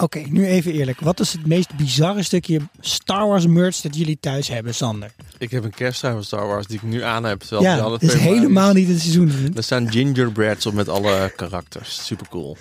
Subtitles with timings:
[0.00, 1.00] Oké, nu even eerlijk.
[1.00, 5.10] Wat is het meest bizarre stukje Star Wars merch dat jullie thuis hebben, Sander?
[5.38, 7.42] Ik heb een kersttuin van Star Wars die ik nu aan heb.
[7.60, 9.52] ja, het is helemaal niet het seizoen.
[9.56, 12.06] Er staan gingerbreads op met alle karakters.
[12.06, 12.56] Super cool.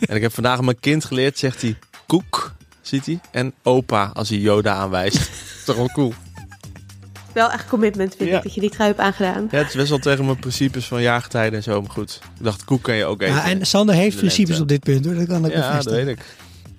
[0.00, 1.76] en ik heb vandaag aan mijn kind geleerd, zegt hij
[2.06, 3.20] koek, ziet hij.
[3.30, 5.16] En opa als hij Yoda aanwijst.
[5.18, 5.28] Dat
[5.58, 6.14] is toch wel cool.
[7.32, 8.36] Wel echt commitment vind Ja.
[8.36, 9.48] ik dat je die trui hebt aangedaan.
[9.50, 12.20] Ja, het is best wel tegen mijn principes van jaagtijden en zo, maar goed.
[12.38, 13.34] Ik dacht, koek kan je ook eten.
[13.34, 14.62] Ja, en Sander heeft principes lente.
[14.62, 16.18] op dit punt hoor, dat kan ik ja, dat weet ik.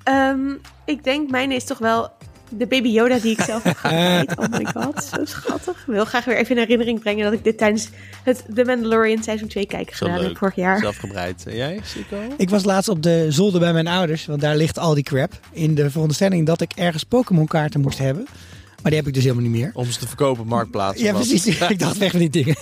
[0.03, 0.51] Ehm,
[0.85, 2.11] ik denk, mijn is toch wel
[2.57, 4.37] de baby Yoda die ik zelf heb gemaakt.
[4.37, 5.79] Oh my god, zo schattig.
[5.79, 7.89] Ik wil graag weer even in herinnering brengen dat ik dit tijdens
[8.23, 10.79] het The Mandalorian seizoen 2 kijken gedaan heb vorig jaar.
[10.79, 11.43] Zelf gebreid.
[11.47, 12.17] En jij, Sico?
[12.37, 15.39] Ik was laatst op de zolder bij mijn ouders, want daar ligt al die crap.
[15.51, 18.27] In de veronderstelling dat ik ergens Pokémon kaarten moest hebben.
[18.83, 19.71] Maar die heb ik dus helemaal niet meer.
[19.73, 21.01] Om ze te verkopen op Marktplaats.
[21.01, 21.45] Ja, precies.
[21.45, 22.55] Ik dacht weg van die dingen.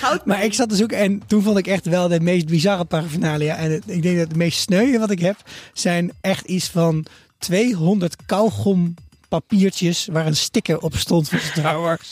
[0.00, 0.24] Goud.
[0.26, 3.56] Maar ik zat te zoeken en toen vond ik echt wel de meest bizarre paraphernalia.
[3.56, 5.36] En het- ik denk dat het meest sneuwe wat ik heb,
[5.72, 7.06] zijn echt iets van
[7.38, 8.94] 200 kauwgom
[9.28, 12.08] papiertjes waar een sticker op stond van Star Wars.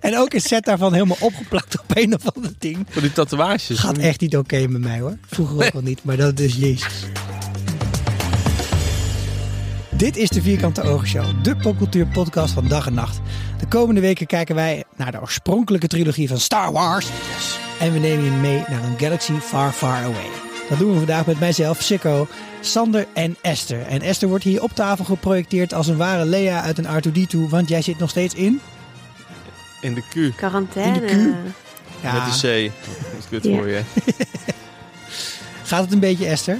[0.00, 2.86] en ook een set daarvan helemaal opgeplakt op een of ander ding.
[2.90, 3.78] Voor die tatoeages.
[3.78, 5.16] Gaat echt niet oké met mij hoor.
[5.30, 6.92] Vroeger ook al niet, maar dat is Jezus.
[10.00, 13.20] Dit is de Vierkante Ogen Show, de popcultuur podcast van dag en nacht.
[13.58, 17.08] De komende weken kijken wij naar de oorspronkelijke trilogie van Star Wars.
[17.80, 20.26] En we nemen je mee naar een galaxy far, far away.
[20.68, 22.28] Dat doen we vandaag met mijzelf, Sikko,
[22.60, 23.86] Sander en Esther.
[23.86, 27.68] En Esther wordt hier op tafel geprojecteerd als een ware Lea uit een R2-D2, want
[27.68, 28.60] jij zit nog steeds in...
[29.80, 30.36] In de Q.
[30.36, 31.00] Quarantaine.
[31.00, 32.02] In de Q.
[32.02, 32.72] Ja, Met de C.
[32.88, 33.56] Dat is kut Ja.
[33.56, 33.80] voor je.
[35.64, 36.58] gaat het een beetje, Esther?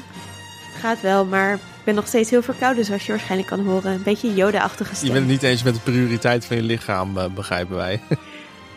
[0.81, 3.93] Gaat wel, maar ik ben nog steeds heel verkouden, zoals je waarschijnlijk kan horen.
[3.93, 5.07] Een beetje Yoda-achtige stem.
[5.07, 8.01] Je bent het niet eens met de prioriteit van je lichaam, eh, begrijpen wij.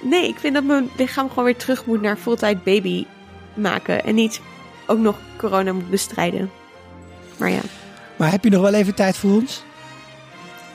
[0.05, 3.05] Nee, ik vind dat mijn lichaam gewoon weer terug moet naar fulltime baby
[3.53, 4.03] maken.
[4.03, 4.41] En niet
[4.85, 6.51] ook nog corona moet bestrijden.
[7.37, 7.59] Maar ja,
[8.15, 9.63] Maar heb je nog wel even tijd voor ons?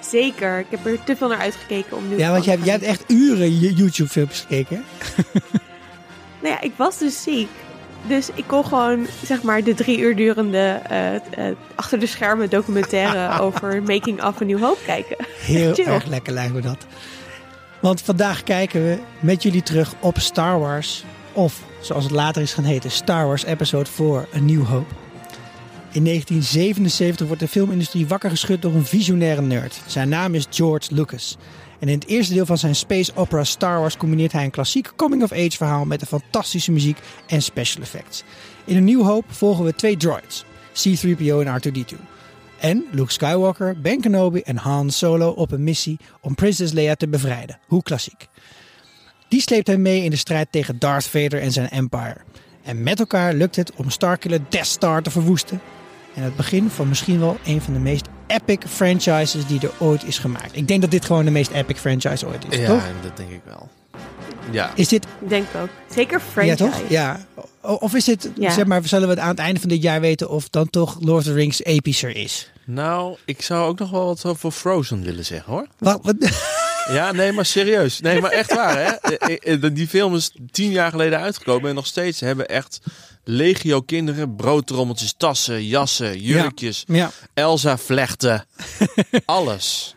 [0.00, 0.58] zeker.
[0.58, 2.18] Ik heb er te veel naar uitgekeken om nu...
[2.18, 4.76] Ja, want jij, te hebt echt uren je YouTube-filmpjes gekeken.
[4.76, 5.22] hè?
[6.42, 7.48] Nou ja, ik was dus ziek.
[8.06, 11.20] Dus ik kon gewoon, zeg maar, de drie uur durende eh, eh,
[11.74, 15.16] achter de schermen documentaire over Making of a New Hope kijken.
[15.40, 16.86] Heel erg lekker lijkt me dat.
[17.80, 21.04] Want vandaag kijken we met jullie terug op Star Wars.
[21.32, 24.94] Of zoals het later is gaan heten, Star Wars Episode 4 A New Hope.
[25.92, 29.80] In 1977 wordt de filmindustrie wakker geschud door een visionaire nerd.
[29.86, 31.36] Zijn naam is George Lucas.
[31.78, 34.92] En in het eerste deel van zijn space opera Star Wars combineert hij een klassiek
[34.96, 38.24] coming-of-age verhaal met een fantastische muziek en special effects.
[38.64, 41.96] In A New Hope volgen we twee droids, C-3PO en R2-D2.
[42.58, 47.08] En Luke Skywalker, Ben Kenobi en Han Solo op een missie om Princess Leia te
[47.08, 47.58] bevrijden.
[47.66, 48.28] Hoe klassiek.
[49.28, 52.16] Die sleept hem mee in de strijd tegen Darth Vader en zijn Empire.
[52.62, 55.60] En met elkaar lukt het om Starkiller Death Star te verwoesten.
[56.18, 60.04] En het begin van misschien wel een van de meest epic franchises die er ooit
[60.04, 60.56] is gemaakt.
[60.56, 62.82] Ik denk dat dit gewoon de meest epic franchise ooit is, Ja, toch?
[63.02, 63.68] dat denk ik wel.
[64.50, 64.70] Ja.
[64.74, 65.68] Is dit, Ik denk ook.
[65.94, 66.64] Zeker franchise.
[66.64, 66.82] ja toch?
[66.88, 67.20] Ja.
[67.60, 68.50] Of is dit, Ja.
[68.50, 70.96] zeg maar, zullen we het aan het einde van dit jaar weten of dan toch
[71.00, 72.50] Lord of the Rings epischer is?
[72.64, 75.66] Nou, ik zou ook nog wel wat over Frozen willen zeggen hoor.
[75.78, 76.16] Wat, wat,
[76.90, 78.00] Ja, nee, maar serieus.
[78.00, 79.58] Nee, maar echt waar hè.
[79.72, 82.80] Die film is tien jaar geleden uitgekomen en nog steeds hebben echt
[83.30, 87.10] legio kinderen broodtrommeltjes, tassen, jassen, jurkjes, ja.
[87.34, 88.44] Elsa vlechten,
[89.24, 89.94] alles.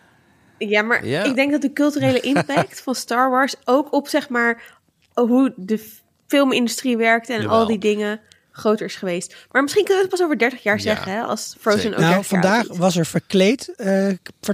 [0.58, 1.24] Ja, maar Ja.
[1.24, 4.80] ik denk dat de culturele impact van Star Wars ook op, zeg maar,
[5.14, 5.90] hoe de
[6.28, 7.60] filmindustrie werkt en Jawel.
[7.60, 8.20] al die dingen
[8.52, 9.36] groter is geweest.
[9.52, 10.82] Maar misschien kunnen we het pas over 30 jaar Ja.
[10.82, 11.98] zeggen, hè, als Frozen Zeker.
[11.98, 14.08] ook Nou, 30 jaar vandaag was er verkleed eh,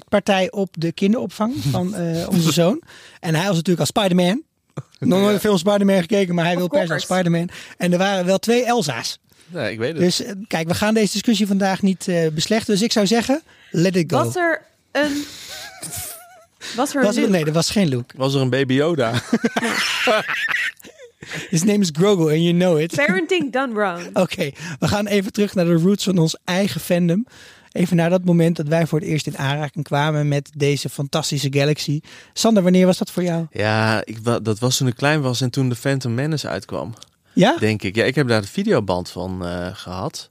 [0.10, 2.82] partij op de kinderopvang van eh, onze zoon.
[3.20, 4.44] En hij was natuurlijk als Spider-Man.
[5.00, 7.00] Nog nooit een film Spider-Man gekeken, maar hij wil per se.
[7.00, 7.50] Spider-Man.
[7.78, 9.20] En er waren wel twee Elsa's.
[9.48, 10.00] Nee, ik weet het.
[10.00, 12.74] Dus eh, kijk, we gaan deze discussie vandaag niet eh, beslechten.
[12.74, 13.42] Dus ik zou zeggen,
[13.72, 14.24] let it go.
[14.24, 15.26] Was er een...
[16.76, 18.14] Was er Was er- een nee, dat was geen Luke.
[18.18, 19.14] Was er een baby Yoda?
[21.50, 22.96] His name is Grogu and you know it.
[22.96, 24.10] parenting done wrong?
[24.24, 27.26] Oké, we gaan even terug naar de roots van ons eigen fandom.
[27.78, 31.48] Even naar dat moment dat wij voor het eerst in aanraking kwamen met deze fantastische
[31.52, 32.02] galaxy.
[32.34, 33.46] Sander, wanneer was dat voor jou?
[33.52, 36.94] Ja, ik, dat was toen ik klein was en toen de Phantom Menace uitkwam.
[37.34, 37.58] Ja?
[37.60, 37.96] Denk ik.
[37.96, 40.30] Ja, ik heb daar de videoband van eh, gehad.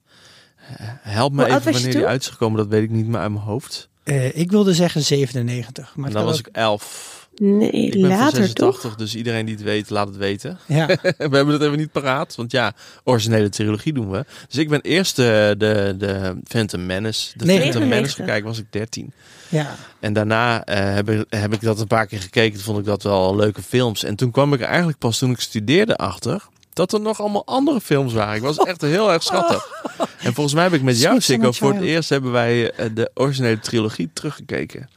[0.57, 2.57] Eh, help me even wanneer die uit is gekomen.
[2.59, 3.89] Dat weet ik niet meer uit mijn hoofd.
[4.03, 5.97] Eh, ik wilde zeggen 97.
[5.97, 7.26] Maar En dan was ook- ik elf.
[7.39, 8.97] Nee, Ik ben later 86, toch?
[8.97, 10.59] dus iedereen die het weet, laat het weten.
[10.67, 12.73] Ja, We hebben het even niet paraat, want ja,
[13.05, 14.25] originele trilogie doen we.
[14.49, 17.33] Dus ik ben eerst de, de, de Phantom Menace.
[17.39, 17.61] De Nee.
[17.61, 18.25] Phantom Menace 99.
[18.27, 19.13] gekeken was ik 13.
[19.49, 19.75] ja.
[20.01, 22.55] En daarna eh, heb, ik, heb ik dat een paar keer gekeken.
[22.55, 24.05] Toen vond ik dat wel leuke films.
[24.05, 26.43] En toen kwam ik er eigenlijk pas toen ik studeerde achter
[26.73, 28.35] dat er nog allemaal andere films waren.
[28.37, 29.69] Ik was echt heel erg schattig.
[30.23, 33.11] En volgens mij heb ik met jou, Sikko, voor het eerst hebben wij eh, de
[33.15, 34.89] originele trilogie teruggekeken.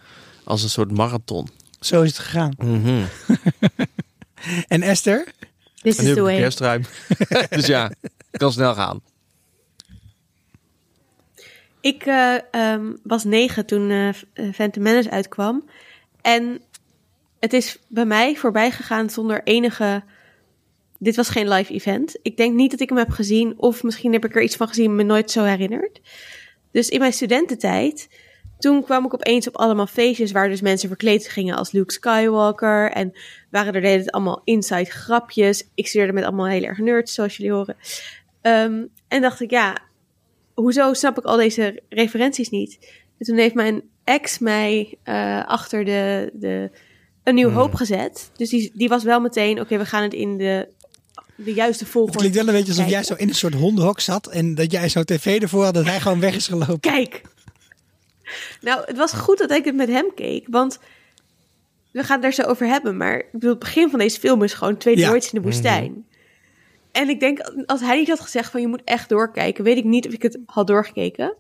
[0.44, 1.50] Als een soort marathon.
[1.80, 2.54] Zo is het gegaan.
[2.58, 3.04] Mhm.
[4.68, 5.24] En Esther?
[5.82, 6.38] This En is nu the heb ik way.
[6.38, 6.84] kerstruim.
[7.50, 7.92] dus ja,
[8.32, 9.02] kan snel gaan.
[11.82, 15.70] Ik eh, ehm, was negen toen eh uh, Phantom Menace uitkwam.
[16.22, 16.62] En
[17.40, 20.04] het is bij mij voorbij gegaan zonder enige...
[20.98, 22.18] Dit was geen live event.
[22.22, 23.54] Ik denk niet dat ik hem heb gezien.
[23.58, 26.02] Of misschien heb ik er iets van gezien, me nooit zo herinnerd.
[26.72, 28.10] Dus in mijn studententijd...
[28.60, 32.92] Toen kwam ik opeens op allemaal feestjes waar dus mensen verkleed gingen als Luke Skywalker.
[32.92, 33.14] En
[33.52, 35.68] waren er de hele tijd allemaal inside grapjes.
[35.76, 37.76] Ik studeerde met allemaal heel erg nerds, zoals jullie horen.
[38.42, 39.78] Um, en dacht ik, ja,
[40.54, 42.78] hoezo snap ik al deze referenties niet?
[43.18, 46.70] En toen heeft mijn ex mij uh, achter de, de
[47.24, 48.32] een nieuw hoop gezet.
[48.36, 50.68] Dus die, die was wel meteen, oké, okay, we gaan het in de,
[51.36, 52.12] de juiste volgorde.
[52.12, 54.72] Het klinkt wel een beetje alsof jij zo in een soort hondenhok zat en dat
[54.72, 56.80] jij zo'n tv ervoor had dat hij gewoon weg is gelopen.
[56.80, 57.22] Kijk!
[58.62, 60.80] Nou, het was goed dat ik het met hem keek, want
[61.92, 62.98] we gaan het daar zo over hebben.
[62.98, 65.14] Maar ik bedoel, het begin van deze film is gewoon twee ja.
[65.14, 65.88] in de woestijn.
[65.88, 66.08] Mm-hmm.
[66.92, 69.84] En ik denk, als hij niet had gezegd van je moet echt doorkijken, weet ik
[69.84, 71.36] niet of ik het had doorgekeken.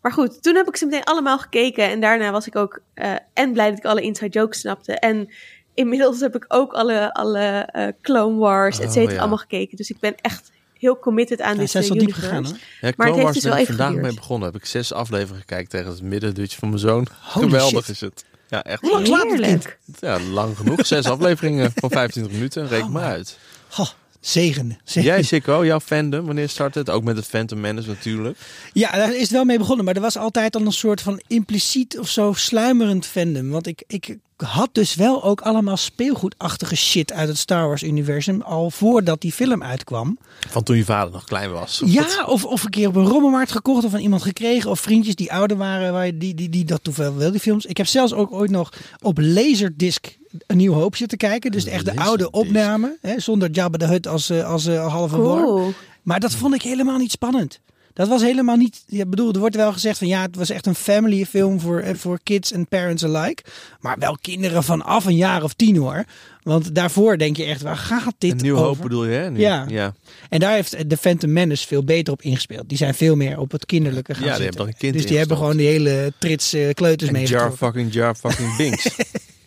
[0.00, 1.84] Maar goed, toen heb ik ze meteen allemaal gekeken.
[1.84, 4.92] En daarna was ik ook uh, en blij dat ik alle inside jokes snapte.
[4.98, 5.32] En
[5.74, 9.18] inmiddels heb ik ook alle, alle uh, Clone Wars, et cetera, oh, ja.
[9.18, 9.76] allemaal gekeken.
[9.76, 10.50] Dus ik ben echt
[10.80, 12.28] heel committed aan ja, dit Zij is uh, al diep universe.
[12.28, 12.58] gegaan hoor.
[12.80, 14.06] Ja, maar het heeft dus ben wel ik even vandaag geduurd.
[14.12, 14.52] mee begonnen.
[14.52, 17.06] Heb ik zes afleveringen gekeken tegen het middendutje van mijn zoon.
[17.20, 17.94] Holy Geweldig shit.
[17.94, 18.24] is het.
[18.48, 18.80] Ja, echt.
[18.80, 19.30] Hoe lang?
[19.30, 19.78] Heerlijk.
[20.00, 20.86] Ja, lang genoeg.
[20.86, 22.68] Zes afleveringen van 25 minuten.
[22.68, 23.38] Reken Oh, maar uit.
[23.68, 23.88] Goh,
[24.20, 24.78] zegen.
[24.84, 25.10] zegen.
[25.10, 26.90] Jij, Sikko, jouw fandom, wanneer start het?
[26.90, 28.38] Ook met het Phantom Menace natuurlijk.
[28.72, 29.84] Ja, daar is het wel mee begonnen.
[29.84, 33.50] Maar er was altijd al een soort van impliciet of zo sluimerend fandom.
[33.50, 38.40] Want ik, ik had dus wel ook allemaal speelgoedachtige shit uit het Star Wars universum.
[38.42, 40.18] Al voordat die film uitkwam.
[40.48, 41.82] Van toen je vader nog klein was.
[41.82, 42.24] Of Ja, wat?
[42.26, 44.70] of, of een keer op een rommelmarkt gekocht of van iemand gekregen.
[44.70, 47.66] Of vriendjes die ouder waren, waar je- die, die, die dat toevallig wel die films.
[47.66, 48.72] Ik heb zelfs ook ooit nog
[49.02, 50.06] op Laserdisc
[50.46, 51.50] een nieuw hoop zitten kijken.
[51.52, 52.96] Dus echt de oude opname.
[53.00, 55.42] Hè, zonder Jabba de Hutt als, eh, als eh, halve worm.
[55.44, 55.72] Cool.
[56.02, 57.60] Maar dat vond ik helemaal niet spannend.
[58.00, 58.82] Dat was helemaal niet.
[58.86, 61.80] Ja, bedoel, er wordt wel gezegd van ja, het was echt een family film voor,
[61.80, 63.42] eh, voor kids en parents alike.
[63.80, 66.04] Maar wel kinderen vanaf een jaar of tien hoor.
[66.42, 68.66] Want daarvoor denk je echt, waar gaat dit Een nieuw over?
[68.66, 69.30] hoop bedoel je, hè?
[69.30, 69.38] Nu?
[69.38, 69.64] Ja.
[69.68, 69.94] ja.
[70.28, 72.68] En daar heeft de Phantom Menace veel beter op ingespeeld.
[72.68, 75.18] Die zijn veel meer op het kinderlijke gaan Ja, die hebben een kind dus die
[75.18, 78.88] hebben gewoon die hele trits eh, kleuters En jar fucking jar fucking binks.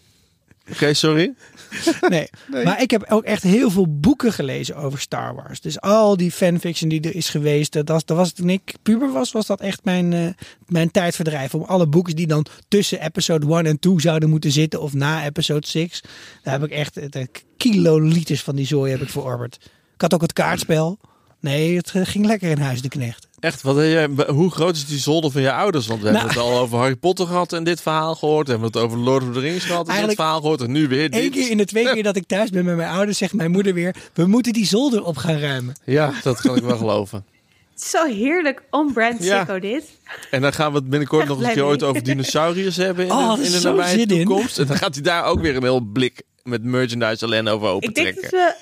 [0.72, 1.34] Oké, sorry.
[2.10, 2.30] Nee.
[2.64, 5.62] Maar ik heb ook echt heel veel boeken gelezen over Star Wars.
[5.62, 7.74] Dus al die fanfiction die er is geweest.
[7.74, 10.28] Dat was, dat was toen ik puber was, was dat echt mijn, eh,
[10.68, 11.56] mijn tijdverdrijf.
[11.56, 14.82] Om alle boeken die dan tussen episode 1 en 2 zouden moeten zitten.
[14.82, 16.04] Of na episode 6.
[16.44, 17.28] Daar heb ik echt eh, de
[17.58, 19.60] kiloliters van die zooi heb ik verorberd.
[19.94, 21.00] Ik had ook het kaartspel.
[21.40, 23.28] Nee, het ging lekker in huis, de knecht.
[23.44, 23.86] Echt, wat, heb
[24.18, 25.88] jij- hoe groot is die zolder van je ouders?
[25.88, 26.18] Want we Nou.
[26.18, 28.46] hebben het al over Harry Potter gehad en dit verhaal gehoord.
[28.46, 30.62] We hebben het over Lord of the Rings gehad en dit verhaal gehoord.
[30.62, 31.32] En nu weer Eén dit.
[31.32, 33.74] keer in de twee keer dat ik thuis ben met mijn ouders, zegt mijn moeder
[33.74, 35.76] weer: We moeten die zolder op gaan ruimen.
[35.86, 37.26] Ja, dat kan ik wel geloven.
[37.74, 39.60] Het is zo heerlijk on-brand Ja.
[39.60, 39.84] dit.
[40.32, 43.06] En dan gaan we het binnenkort Echt nog eens een keer ooit over dinosauriërs hebben
[43.06, 44.08] in Oh, de, in de nabije in.
[44.08, 44.60] toekomst.
[44.60, 47.74] En dan gaat hij daar ook weer een heel blik met merchandise alleen over Ik
[47.74, 48.56] open denk dat trekken.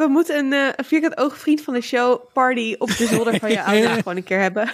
[0.00, 0.08] We...
[0.08, 3.50] Moeten een, eh, een vierkant oog vriend van de show party op de zolder van
[3.50, 4.72] je ouders gewoon een keer hebben.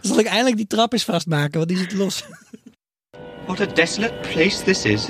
[0.00, 2.24] Zal ik eindelijk die trap eens vastmaken, want die zit los.
[3.46, 5.08] What a desolate place this is.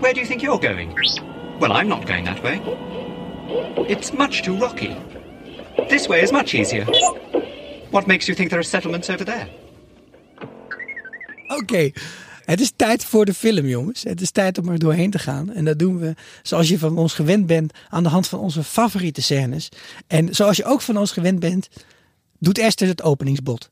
[0.00, 0.92] Where do you think you're going?
[1.58, 2.60] Well, I'm not going that way.
[3.86, 4.96] It's much too rocky.
[5.88, 6.84] This way is much easier.
[7.90, 9.48] What makes you think there are settlements over there?
[11.48, 11.90] Oké,
[12.50, 14.02] het is tijd voor de film, jongens.
[14.02, 15.52] Het is tijd om er doorheen te gaan.
[15.52, 18.62] En dat doen we zoals je van ons gewend bent aan de hand van onze
[18.64, 19.68] favoriete scènes.
[20.06, 21.68] En zoals je ook van ons gewend bent,
[22.38, 23.70] doet Esther het openingsbod.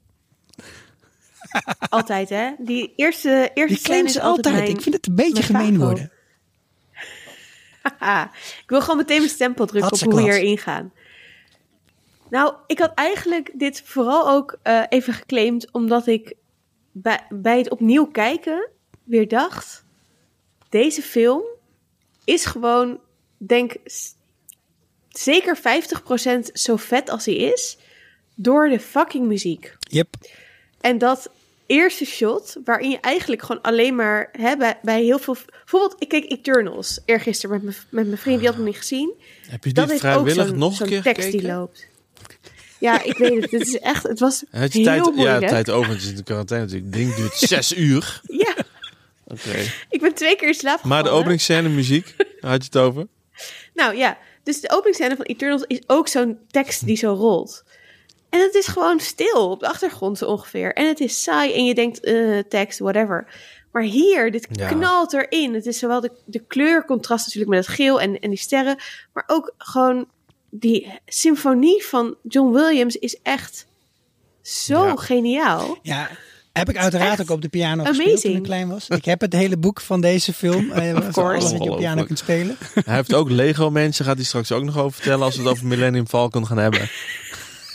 [1.88, 2.50] Altijd, hè?
[2.59, 4.54] Die eerste, eerste Die scène is altijd.
[4.54, 6.11] mijn- Ik vind het een beetje gemeen worden.
[8.62, 10.92] Ik wil gewoon meteen mijn stempel drukken op hoe we hierin gaan.
[12.30, 16.35] Nou, ik had eigenlijk dit vooral ook eh, even geclaimd, omdat ik
[17.03, 18.69] bij, bij het opnieuw kijken
[19.05, 19.85] weer dacht:
[20.69, 21.43] deze film
[22.25, 23.00] is gewoon,
[23.37, 23.75] denk
[25.09, 27.76] zeker 50% zo vet als hij is,
[28.35, 29.76] door de fucking muziek.
[29.79, 30.09] Yep.
[30.81, 31.31] En dat
[31.67, 35.37] eerste shot, waarin je eigenlijk gewoon alleen maar hè, bij, bij heel veel.
[35.50, 39.12] Bijvoorbeeld, ik keek Eternals eergisteren met mijn, met mijn vriend, die had hem niet gezien.
[39.49, 41.88] Heb je Dat dit heeft ook vrijwillig zo'n nog een keer tekst die loopt.
[42.78, 43.50] Ja, ik weet het.
[43.50, 45.90] Het is echt, het was Had je heel tijd, ja, tijd over.
[45.92, 46.95] Het is in de quarantaine natuurlijk.
[46.95, 48.21] Het ding duurt zes uur.
[48.26, 48.54] Ja,
[49.26, 49.59] Oké.
[49.90, 53.06] Ik ben twee keer in slaap Maar de openingsscène muziek, daar had je het over?
[53.75, 57.64] Nou ja, dus de openingsscène van Eternals is ook zo'n tekst die zo rolt.
[58.30, 60.73] En het is gewoon stil op de achtergrond zo ongeveer.
[60.75, 63.26] En het is saai en je denkt, eh, tekst, whatever.
[63.73, 64.68] Maar hier, dit Ja.
[64.68, 65.54] knalt erin.
[65.54, 68.76] Het is zowel de, de kleurcontrast natuurlijk met het geel en, en die sterren.
[69.12, 70.06] Maar ook gewoon
[70.59, 73.67] die symfonie van John Williams is echt
[74.43, 74.97] zo Ja.
[74.97, 75.79] geniaal.
[75.83, 76.09] Ja,
[76.53, 78.89] heb ik uiteraard Echt ook op de piano gespeeld toen ik klein was.
[78.89, 80.71] Ik heb het hele boek van deze film.
[80.73, 81.39] eh, zoals course.
[81.39, 82.57] alles wat je op piano kunt spelen.
[82.85, 85.51] Hij heeft ook Lego mensen, gaat hij straks ook nog over vertellen als we het
[85.51, 86.81] over Millennium Falcon gaan hebben.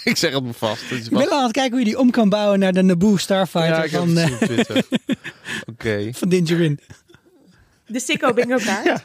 [0.04, 0.82] ik zeg het me vast.
[0.82, 2.82] Het is Ik ben aan het kijken hoe je die om kan bouwen naar de
[2.82, 4.84] Naboo Starfighter Ja, ik heb van, eh Twitter.
[5.72, 6.10] Oké.
[6.14, 6.80] van Dingerin.
[7.88, 8.86] De sicko bingo kaart.
[8.86, 9.04] Ja.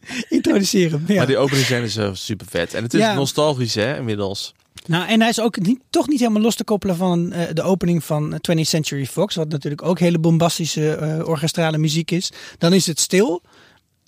[0.28, 0.98] Introduceren.
[0.98, 1.14] hem, Ja.
[1.16, 2.74] Maar die opening zijn is uh, super vet.
[2.74, 3.14] En het is Ja.
[3.14, 4.54] nostalgisch hè, inmiddels.
[4.86, 7.62] Nou, en hij is ook niet, toch niet helemaal los te koppelen van eh, de
[7.62, 9.34] opening van eh, 20th Century Fox.
[9.34, 12.30] Wat natuurlijk ook hele bombastische eh, orchestrale muziek is.
[12.58, 13.42] Dan is het stil.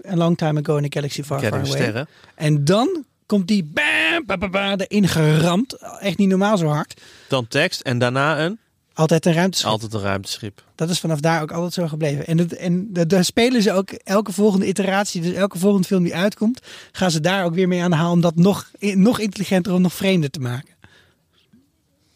[0.09, 1.65] A long time ago in a galaxy far, far away.
[1.67, 2.09] sterren.
[2.35, 5.73] En dan komt die bam, ba, ba, ba, erin geramd.
[6.01, 7.01] Echt niet normaal zo hard.
[7.29, 8.59] Dan tekst en daarna een
[8.95, 9.69] Altijd een ruimteschip.
[9.71, 10.63] altijd een ruimteschip.
[10.75, 12.27] Dat is vanaf daar ook altijd zo gebleven.
[12.27, 16.03] En, het, en da- daar spelen ze ook elke volgende iteratie, dus elke volgende film
[16.03, 16.61] die uitkomt,
[16.93, 19.79] gaan ze daar ook weer mee aan de haal om dat nog, nog intelligenter of
[19.79, 20.75] nog vreemder te maken.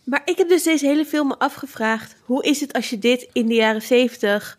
[0.04, 3.28] Maar ik heb dus deze hele film me afgevraagd: hoe is het als je dit
[3.32, 4.58] in de jaren zeventig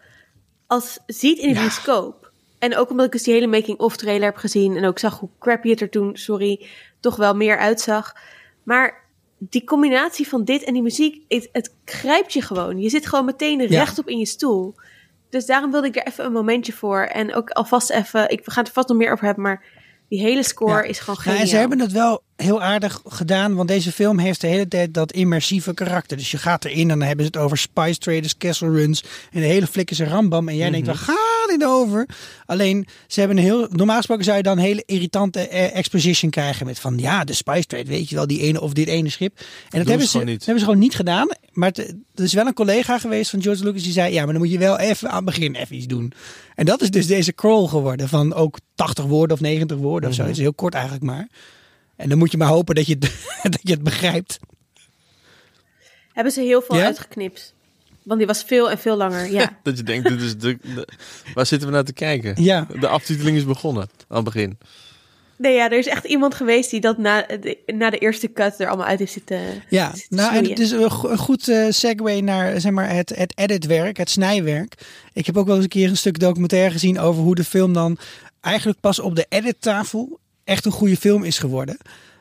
[0.67, 1.61] als ziet in de Ja.
[1.61, 2.31] bioscoop?
[2.59, 5.29] En ook omdat ik dus die hele making-of trailer heb gezien en ook zag hoe
[5.39, 6.65] crappy het er toen, sorry,
[6.99, 8.13] toch wel meer uitzag.
[8.63, 9.03] Maar
[9.37, 12.79] die combinatie van dit en die muziek, het, het grijpt je gewoon.
[12.79, 13.67] Je zit gewoon meteen Ja.
[13.67, 14.75] rechtop in je stoel.
[15.29, 17.01] Dus daarom wilde ik er even een momentje voor.
[17.01, 19.63] En ook alvast even, ik, we gaan het er vast nog meer over hebben, maar
[20.09, 20.89] die hele score Ja.
[20.89, 21.41] is gewoon Nou, geniaal.
[21.41, 24.93] en ze hebben het wel heel aardig gedaan, want deze film heeft de hele tijd
[24.93, 26.17] dat immersieve karakter.
[26.17, 29.41] Dus je gaat erin en dan hebben ze het over Spice Traders, Castle Runs en
[29.41, 30.47] de hele flik is een rambam.
[30.49, 30.95] En jij denkt, waar
[31.49, 32.07] gaat dit over?
[32.45, 36.31] Alleen, ze hebben een heel, normaal gesproken zou je dan een hele irritante eh, exposition
[36.31, 39.09] krijgen met van, ja, de Spice Trade, weet je wel, die ene of dit ene
[39.09, 39.37] schip.
[39.69, 40.35] En dat hebben ze, gewoon niet.
[40.37, 41.27] dat hebben ze gewoon niet gedaan.
[41.51, 44.33] Maar het, er is wel een collega geweest van George Lucas die zei, ja, maar
[44.33, 46.13] dan moet je wel even aan het begin even iets doen.
[46.55, 50.15] En dat is dus deze crawl geworden van ook 80 woorden of 90 woorden of
[50.15, 50.21] zo.
[50.21, 51.27] Het is heel kort eigenlijk maar.
[51.95, 53.11] En dan moet je maar hopen dat je het,
[53.53, 54.39] dat je het begrijpt.
[56.13, 56.85] Hebben ze heel veel Ja?
[56.85, 57.54] uitgeknipt.
[58.05, 59.57] Want die was veel en veel langer, ja.
[59.63, 60.87] Dat je denkt, dit is de, de-
[61.33, 62.43] waar zitten we naar te kijken?
[62.43, 62.67] Ja.
[62.79, 64.57] De aftiteling is begonnen aan het begin.
[65.37, 68.59] Nee, ja, er is echt iemand geweest die dat na de, na de eerste cut
[68.59, 69.39] er allemaal uit heeft zitten.
[69.69, 72.89] Ja, zitten nou en het is een, go- een goed eh, segue naar zeg maar,
[72.89, 74.73] het, het editwerk, het snijwerk.
[75.13, 77.73] Ik heb ook wel eens een keer een stuk documentaire gezien over hoe de film
[77.73, 77.97] dan
[78.41, 81.77] eigenlijk pas op de edittafel echt een goede film is geworden.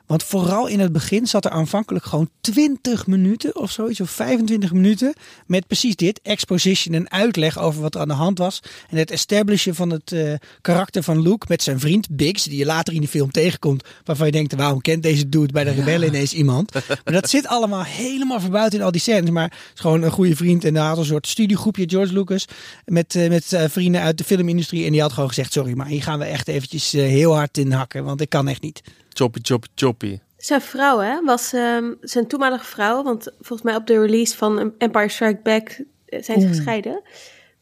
[0.07, 4.73] Want vooral in het begin zat er aanvankelijk gewoon 20 minuten of zoiets, of 25
[4.73, 5.15] minuten.
[5.47, 8.61] Met precies dit: exposition en uitleg over wat er aan de hand was.
[8.89, 12.65] En het establishen van het eh, karakter van Luke met zijn vriend Biggs, die je
[12.65, 13.85] later in de film tegenkomt.
[14.05, 16.73] Waarvan je denkt: waarom kent deze dude bij de rebellen ineens iemand?
[17.05, 19.31] Maar dat zit allemaal helemaal verbuiten in al die scènes.
[19.31, 20.65] Maar het is gewoon een goede vriend.
[20.65, 22.45] En hij had een soort studiegroepje, George Lucas.
[22.85, 24.85] Met, eh, met eh, vrienden uit de filmindustrie.
[24.85, 27.73] En die had gewoon gezegd: sorry, maar hier gaan we echt eventjes heel hard in
[27.73, 28.05] hakken.
[28.05, 28.83] Want ik kan echt niet.
[29.15, 30.19] Choppy, choppy, choppy.
[30.37, 33.03] Zijn vrouw, hè, was ehm, zijn toenmalige vrouw.
[33.03, 35.69] Want volgens mij op de release van Empire Strike Back
[36.07, 37.03] eh, zijn ze gescheiden.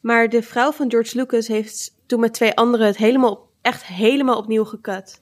[0.01, 3.85] Maar de vrouw van George Lucas heeft toen met twee anderen het helemaal, op- echt
[3.87, 5.21] helemaal opnieuw gecut.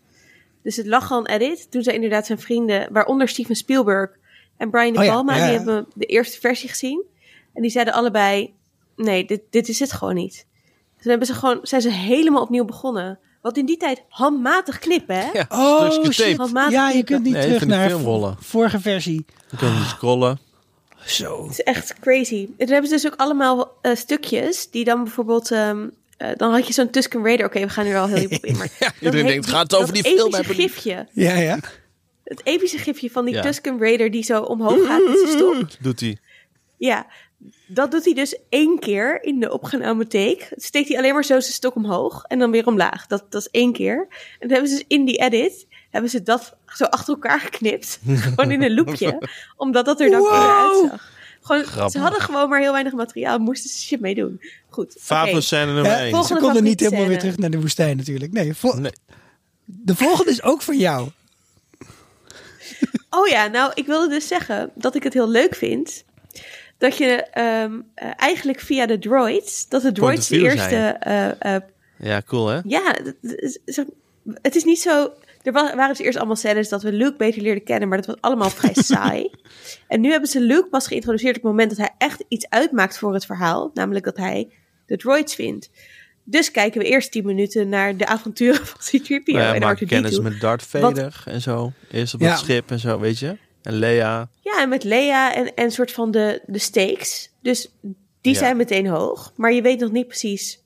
[0.63, 1.71] Dus het lag al een edit.
[1.71, 4.11] Toen zijn inderdaad zijn vrienden, waaronder Steven Spielberg
[4.57, 5.47] en Brian De Oh Palma, ja, ja.
[5.49, 7.05] die hebben de eerste versie gezien.
[7.55, 8.55] En die zeiden allebei,
[8.97, 10.47] nee, dit, dit is het gewoon niet.
[11.01, 13.19] Toen hebben ze gewoon, zijn ze helemaal opnieuw begonnen.
[13.41, 15.31] Wat in die tijd handmatig knippen, hè?
[15.33, 16.37] Ja, Oh, shit.
[16.37, 17.15] Handmatig Ja, je knippen.
[17.15, 18.37] kunt niet Nee, terug naar filmrollen.
[18.41, 19.25] v- vorige versie.
[19.49, 20.39] Dan kunnen we scrollen.
[21.07, 21.43] Zo.
[21.43, 22.41] Het is echt crazy.
[22.43, 25.51] En toen hebben ze dus ook allemaal eh, stukjes die dan bijvoorbeeld...
[25.51, 27.47] ehm, eh, dan had je zo'n Tusken Raider.
[27.47, 28.57] Oké, we gaan nu al heel diep op in.
[28.57, 30.55] Maar dan iedereen denkt, gaat het over die film epische hebben?
[30.55, 31.07] gifje.
[31.13, 31.59] Ja, ja.
[32.25, 33.43] Het epische gifje van die Ja.
[33.43, 35.67] Tusken Raider die zo omhoog gaat met zijn stok.
[35.83, 36.19] Doet hij.
[36.77, 37.07] Ja,
[37.67, 40.47] dat doet hij dus één keer in de opgenomen take.
[40.57, 43.07] Steekt hij alleen maar zo zijn stok omhoog en dan weer omlaag.
[43.07, 44.07] Dat, dat is één keer.
[44.39, 47.99] En dan hebben ze dus in die edit, hebben ze dat zo achter elkaar geknipt.
[48.07, 49.29] gewoon in een loopje.
[49.57, 50.31] omdat dat er dan Wow.
[50.31, 50.81] wow.
[50.83, 51.19] uitzag.
[51.43, 51.93] Gewoon, Grappig.
[51.93, 53.39] ze hadden gewoon maar heel weinig materiaal.
[53.39, 54.41] Moesten ze shit mee doen.
[54.69, 54.97] Goed.
[55.01, 55.41] Favo oké.
[55.41, 56.11] scène nummer Ja, 1.
[56.11, 58.33] volgende- ze konden niet helemaal weer terug naar de woestijn natuurlijk.
[58.33, 58.93] Nee, vol- Nee.
[59.65, 61.09] de volgende is ook voor jou.
[63.11, 66.05] Oh ja, nou, ik wilde dus zeggen dat ik het heel leuk vind.
[66.81, 71.63] Dat je ehm, eh, eigenlijk via de droids, dat de droids de eerste eh, eh,
[71.99, 72.61] Ja, cool hè?
[72.65, 73.85] Ja, het- is- zeg-
[74.43, 75.13] het is niet zo.
[75.43, 78.07] Er wa- waren dus eerst allemaal scènes dat we Luke beter leerden kennen, maar dat
[78.07, 79.31] was allemaal vrij saai.
[79.89, 82.99] En nu hebben ze Luke pas geïntroduceerd op het moment dat hij echt iets uitmaakt
[82.99, 83.71] voor het verhaal.
[83.75, 84.49] Namelijk dat hij
[84.87, 85.71] de droids vindt.
[86.25, 89.81] Dus kijken we eerst 10 minuten naar de avonturen van C-3PO Nou ja, en maak
[89.81, 89.87] R2-D2.
[89.87, 91.73] kennis met Darth Vader en zo.
[91.91, 92.31] Eerst op Ja.
[92.31, 93.37] het schip en zo, weet je.
[93.63, 94.29] En Leia.
[94.41, 97.31] Ja, en met Lea en, en soort van de, de stakes.
[97.43, 97.71] Dus
[98.21, 98.39] die Ja.
[98.39, 99.33] zijn meteen hoog.
[99.37, 100.63] Maar je weet nog niet precies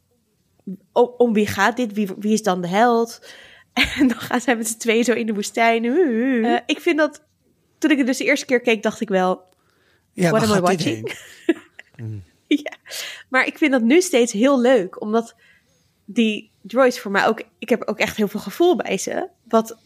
[0.93, 3.21] om, om wie gaat dit, wie, wie is dan de held.
[3.99, 5.85] En dan gaan zij met z'n tweeën zo in de woestijn.
[6.45, 7.23] Eh, ik vind dat,
[7.79, 9.43] toen ik het dus de eerste keer keek, dacht ik wel,
[10.13, 11.17] Ja, What am I watching?
[11.97, 12.23] heen?
[12.47, 12.77] ja.
[13.29, 15.35] Maar ik vind dat nu steeds heel leuk, omdat
[16.05, 19.29] die droids voor mij ook, ik heb ook echt heel veel gevoel bij ze.
[19.49, 19.77] Wat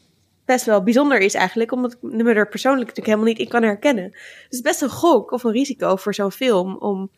[0.48, 3.62] best wel bijzonder is eigenlijk, omdat ik me er persoonlijk natuurlijk helemaal niet in kan
[3.62, 4.10] herkennen.
[4.10, 7.10] Dus het is best een gok of een risico voor zo'n film om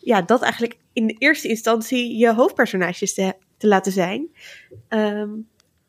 [0.00, 4.28] ja, dat eigenlijk in de eerste instantie je hoofdpersonages te, te laten zijn.
[4.88, 5.28] Ehm,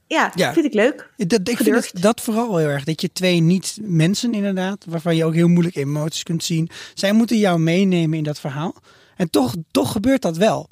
[0.07, 0.53] ja, Ja.
[0.53, 1.09] vind ik leuk.
[1.17, 2.83] Dat, ik vind het, dat vooral heel erg.
[2.83, 6.69] Dat je twee niet-mensen inderdaad, waarvan je ook heel moeilijk emoties kunt zien.
[6.93, 8.75] Zij moeten jou meenemen in dat verhaal.
[9.15, 10.67] En toch, toch gebeurt dat wel.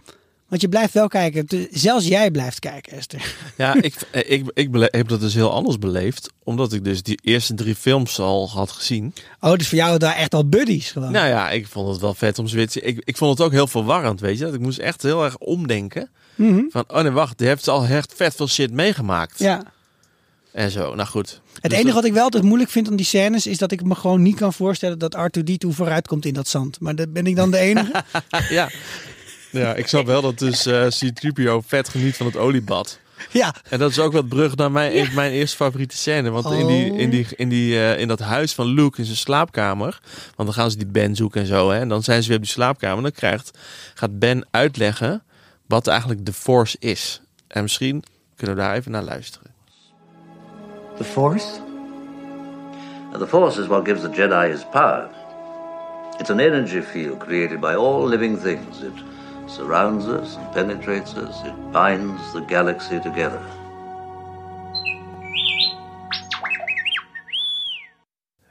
[0.50, 1.68] Want je blijft wel kijken.
[1.72, 3.36] Zelfs jij blijft kijken, Esther.
[3.58, 6.30] Ja, ik, ik, ik heb dat dus heel anders beleefd.
[6.44, 9.14] Omdat ik dus die eerste drie films al had gezien.
[9.40, 11.12] Oh, dus voor jou daar echt al buddies gewoon.
[11.12, 12.78] Nou ja, ik vond het wel vet om zoiets.
[12.78, 14.44] Ik, ik vond het ook heel verwarrend, weet je.
[14.44, 16.10] Dat Ik moest echt heel erg omdenken.
[16.36, 16.62] Mhm.
[16.70, 19.40] Van, oh nee, wacht, die heeft al echt vet veel shit meegemaakt.
[19.40, 19.64] Ja.
[20.52, 21.42] En zo, nou goed.
[21.62, 23.84] Het Dus enige wat ik wel altijd moeilijk vind aan die scènes is dat ik
[23.84, 26.80] me gewoon niet kan voorstellen dat R2D2 vooruit komt in dat zand.
[26.80, 28.04] Maar dat ben ik dan de enige?
[28.50, 28.70] Ja.
[29.52, 33.00] Ja, ik snap wel dat dus eh C-3PO vet geniet van het oliebad.
[33.32, 33.56] ja.
[33.70, 36.30] En dat is ook wat brug naar mijn, mijn eerste favoriete scène.
[36.30, 39.18] Want in, die, in, die, in, die, eh, in dat huis van Luke in zijn
[39.18, 40.00] slaapkamer.
[40.36, 41.70] Want dan gaan ze die Ben zoeken en zo.
[41.70, 42.98] Hè, en dan zijn ze weer op die slaapkamer.
[42.98, 43.58] En dan krijgt,
[43.94, 45.24] gaat Ben uitleggen
[45.66, 47.22] wat eigenlijk de Force is.
[47.48, 48.04] En misschien
[48.36, 49.52] kunnen we daar even naar luisteren.
[50.98, 51.48] The Force?
[53.18, 55.08] The Force is what gives the Jedi his power.
[56.20, 58.82] It's an energy field created by all living things.
[58.82, 58.92] It
[59.50, 61.44] surrounds us and penetrates us.
[61.44, 63.44] It binds the galaxy together.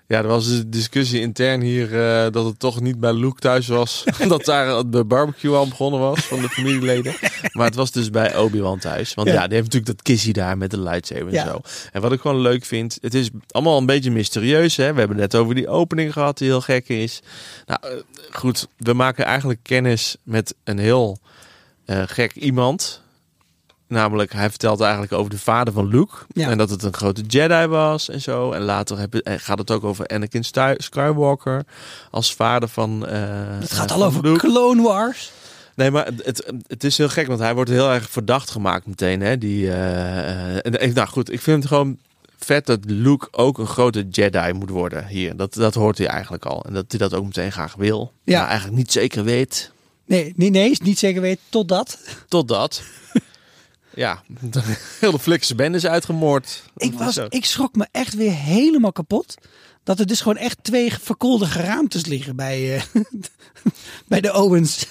[0.08, 3.66] Ja, er was een discussie intern hier eh, dat het toch niet bij Luke thuis
[3.66, 4.04] was.
[4.28, 7.14] dat daar de barbecue al begonnen was van de familieleden.
[7.52, 9.14] maar het was dus bij Obi-Wan thuis.
[9.14, 9.34] Want Ja.
[9.34, 11.60] ja, die heeft natuurlijk dat kistje daar met de lightsaber en zo.
[11.92, 14.76] En wat ik gewoon leuk vind, het is allemaal een beetje mysterieus.
[14.76, 14.92] Hè?
[14.92, 17.20] We hebben net over die opening gehad die heel gek is.
[17.66, 17.90] Nou eh,
[18.30, 21.18] goed, we maken eigenlijk kennis met een heel
[21.84, 23.02] eh, gek iemand.
[23.88, 26.14] Namelijk, hij vertelt eigenlijk over de vader van Luke.
[26.32, 26.50] Ja.
[26.50, 28.52] En dat het een grote Jedi was en zo.
[28.52, 30.44] En later heb, eh, gaat het ook over Anakin
[30.76, 31.64] Skywalker
[32.10, 33.06] als vader van.
[33.06, 33.20] eh,
[33.60, 34.38] Het eh, gaat al over Luke.
[34.38, 35.30] Clone Wars.
[35.74, 39.20] Nee, maar het, het, is heel gek, want hij wordt heel erg verdacht gemaakt meteen.
[39.20, 39.38] Hè?
[39.38, 41.98] Die, eh, en, nou goed, ik vind het gewoon
[42.38, 45.36] vet dat Luke ook een grote Jedi moet worden hier.
[45.36, 46.64] Dat, dat hoort hij eigenlijk al.
[46.64, 48.12] En dat hij dat ook meteen graag wil.
[48.24, 48.38] Ja.
[48.38, 49.70] Maar eigenlijk niet zeker weet.
[50.04, 51.42] Nee, nee, nee, is niet zeker weten.
[51.48, 51.98] Totdat.
[52.28, 52.82] Totdat.
[53.98, 54.22] ja,
[55.00, 56.62] heel de Flikse band is uitgemoord.
[56.76, 59.34] Ik, was, ik schrok me echt weer helemaal kapot.
[59.84, 62.82] Dat er dus gewoon echt twee verkoelde geraamtes liggen bij, eh,
[64.08, 64.86] bij de Owens.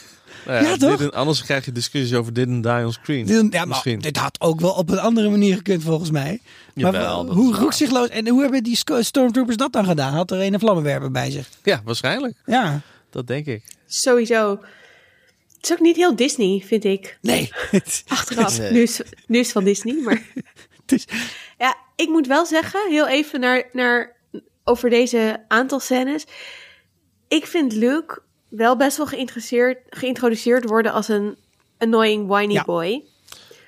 [0.45, 1.01] Nou Ja, toch?
[1.01, 3.25] en- anders krijg je discussies over didn't die on screen.
[3.25, 3.99] Dit, ja, maar Misschien.
[3.99, 6.39] dit had ook wel op een andere manier gekund volgens mij.
[6.73, 8.09] Maar Jawel, hoe roekzichtloos...
[8.09, 10.13] En hoe hebben die stormtroopers dat dan gedaan?
[10.13, 11.49] Had er een vlammenwerper bij zich?
[11.63, 12.35] Ja, waarschijnlijk.
[12.45, 12.81] Ja.
[13.09, 13.63] Dat denk ik.
[13.87, 14.59] Sowieso.
[15.57, 17.17] Het is ook niet heel Disney, vind ik.
[17.21, 17.49] Nee.
[18.07, 18.57] Achteraf.
[18.59, 18.71] Nee.
[18.71, 20.21] Nu, is, nu is van Disney, maar...
[20.85, 21.05] is-
[21.57, 24.15] Ja, ik moet wel zeggen, heel even naar, naar
[24.63, 26.25] over deze aantal scènes.
[27.27, 31.37] Ik vind Luke wel best wel geïnteresseerd, geïntroduceerd worden als een
[31.77, 32.63] annoying whiny Ja.
[32.63, 33.03] boy.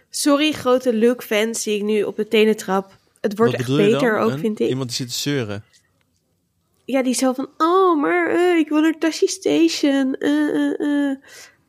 [0.10, 2.98] Sorry, grote Luke-fans zie ik nu op de tenen trap.
[3.22, 4.22] Het wordt echt beter dan?
[4.22, 4.70] ook, Een- vind ik.
[4.70, 5.64] Iemand die zit te zeuren.
[6.86, 10.16] Ja, die zo van, oh, maar eh, ik wil naar Tashi Station.
[10.16, 11.18] eh, eh.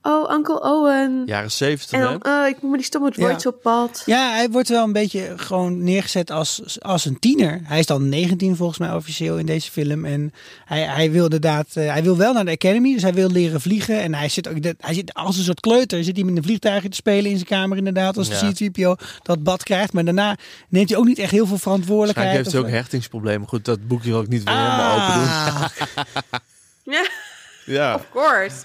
[0.03, 1.23] Oh, Uncle Owen.
[1.27, 2.41] Jaren zeventig, en hè?
[2.43, 3.51] oh, ik moet met die stomme droids Ja.
[3.51, 4.03] op pad.
[4.07, 7.61] Ja, hij wordt wel een beetje gewoon neergezet als, als een tiener.
[7.65, 10.05] Hij is dan 19 volgens mij officieel in deze film.
[10.05, 10.33] En
[10.65, 13.61] hij, hij wil inderdaad, eh, hij wil wel naar de Academy, dus hij wil leren
[13.61, 14.01] vliegen.
[14.01, 16.89] En hij zit ook, hij zit als een soort kleuter, zit hij met een vliegtuigje
[16.89, 18.51] te spelen in zijn kamer inderdaad, als Ja.
[18.51, 19.93] de C-3PO dat bad krijgt.
[19.93, 20.37] Maar daarna
[20.69, 22.37] neemt hij ook niet echt heel veel verantwoordelijkheid.
[22.37, 23.49] Heeft hij of- ook hechtingsproblemen.
[23.49, 25.29] Goed, dat boekje wil ik niet weer helemaal open doen.
[26.91, 26.99] Ah.
[27.67, 28.57] Ja, of course.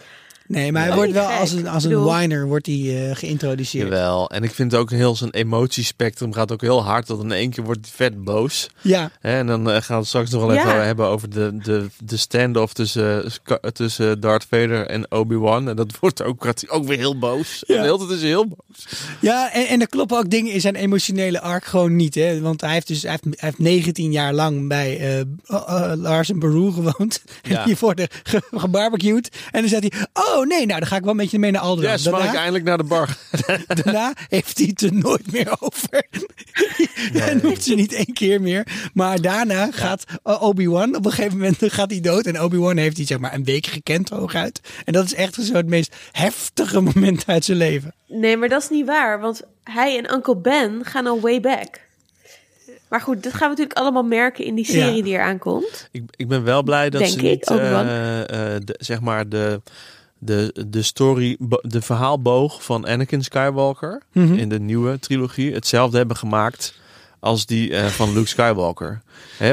[0.47, 0.95] Nee, maar hij Ja.
[0.97, 1.39] wordt wel Gek.
[1.39, 3.83] als een, als een whiner wordt hij eh, geïntroduceerd.
[3.87, 4.29] jawel.
[4.29, 7.07] En ik vind ook heel zijn emotiespectrum gaat ook heel hard.
[7.07, 8.69] Dat in één keer wordt hij vet boos.
[8.81, 10.79] Ja, Hè, en dan eh, gaan we het straks nog wel even Ja.
[10.81, 15.69] hebben over de, de, de stand-off tussen, eh, tussen Darth Vader en Obi-Wan.
[15.69, 17.63] En dat wordt ook, gaat hij ook weer heel boos.
[17.67, 17.75] Ja.
[17.75, 18.85] En de hele tijd is hij heel boos.
[19.21, 22.15] Ja, en, en er kloppen ook dingen in zijn emotionele arc gewoon niet.
[22.15, 22.41] Hè?
[22.41, 26.29] Want hij heeft dus hij heeft, hij heeft 19 jaar lang bij eh, eh, Lars
[26.29, 27.21] en Baru gewoond.
[27.41, 27.65] En Ja.
[27.65, 29.29] hiervoor de ge, gebarbecued.
[29.51, 31.61] En dan zegt hij, Oh nee, nou dan ga ik wel een beetje mee naar
[31.61, 31.91] Alderaan.
[31.91, 33.17] Yes, mag ik daarna, eindelijk naar de bar.
[33.83, 36.05] daarna heeft hij het er nooit meer over.
[37.13, 38.67] Dan hoeft ze niet één keer meer.
[38.93, 42.25] Maar daarna gaat uh, Obi-Wan, op een gegeven moment gaat hij dood.
[42.25, 44.59] En Obi-Wan heeft hij zeg maar een week gekend hooguit.
[44.85, 47.93] En dat is echt zo het meest heftige moment uit zijn leven.
[48.07, 51.83] Nee, maar dat is niet waar, want hij en Uncle Ben gaan al way back.
[52.87, 55.03] Maar goed, dat gaan we natuurlijk allemaal merken in die serie Ja.
[55.03, 55.89] die eraan komt.
[55.91, 59.29] Ik, ik ben wel blij dat Denk ze ik, niet, eh, eh, de, zeg maar,
[59.29, 59.61] de,
[60.19, 64.33] de, de story, de verhaalboog van Anakin Skywalker Mhm.
[64.33, 66.73] in de nieuwe trilogie hetzelfde hebben gemaakt
[67.19, 69.01] als die eh, van Luke Skywalker.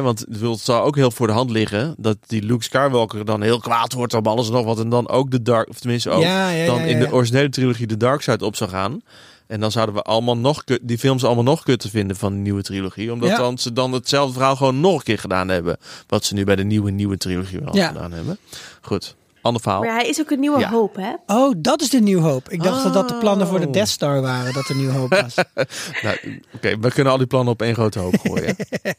[0.02, 3.58] Want het zou ook heel voor de hand liggen dat die Luke Skywalker dan heel
[3.58, 6.22] kwaad wordt op alles en nog wat en dan ook de Dark, of tenminste ook
[6.22, 9.00] Ja, ja, dan in de originele trilogie de Dark Side op zou gaan.
[9.46, 12.38] En dan zouden we allemaal nog kut- die films allemaal nog kutter vinden van de
[12.38, 13.12] nieuwe trilogie.
[13.12, 15.76] Omdat dan ze dan hetzelfde verhaal gewoon nog een keer gedaan hebben.
[16.06, 17.86] Wat ze nu bij de nieuwe, nieuwe trilogie wel Ja.
[17.88, 18.38] gedaan hebben.
[18.80, 19.80] Goed, ander verhaal.
[19.82, 20.70] Maar hij is ook een nieuwe Ja.
[20.70, 21.12] hoop, hè?
[21.26, 22.50] Oh, dat is de New Hope.
[22.50, 23.72] Ik dacht dat dat de plannen voor de Oh.
[23.72, 25.34] Death Star waren, dat de New Hope was.
[26.02, 28.56] Nou, Oké, we kunnen al die plannen op één grote hoop gooien.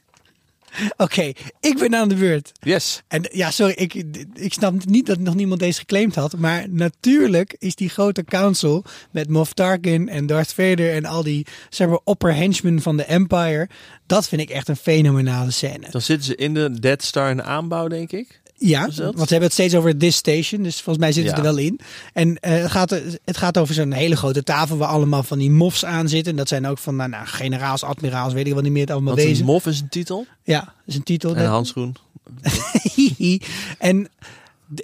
[0.97, 2.51] Oké, ik ben aan de beurt.
[2.60, 3.01] Yes.
[3.08, 3.93] En ja, sorry, ik,
[4.34, 6.38] ik snap niet dat nog niemand deze geclaimd had.
[6.38, 11.45] Maar natuurlijk is die grote council met Moff Tarkin en Darth Vader en al die
[11.69, 13.69] zeg maar, upper henchmen van de Empire.
[14.06, 15.88] Dat vind ik echt een fenomenale scène.
[15.89, 18.41] Dan zitten ze in de Dead Star in de aanbouw, denk ik.
[18.65, 20.63] Ja, want ze hebben het steeds over this station.
[20.63, 21.47] Dus volgens mij zitten ze Ja.
[21.47, 21.80] er wel in.
[22.13, 22.89] En eh, het, gaat,
[23.26, 26.32] het gaat over zo'n hele grote tafel waar allemaal van die mofs aan zitten.
[26.32, 28.91] En dat zijn ook van nou, nou, generaals, admiraals, weet ik wel niet meer het
[28.91, 30.26] allemaal Want een mof is een titel.
[30.43, 31.36] Ja, is een titel.
[31.36, 31.95] En een handschoen.
[33.78, 34.08] en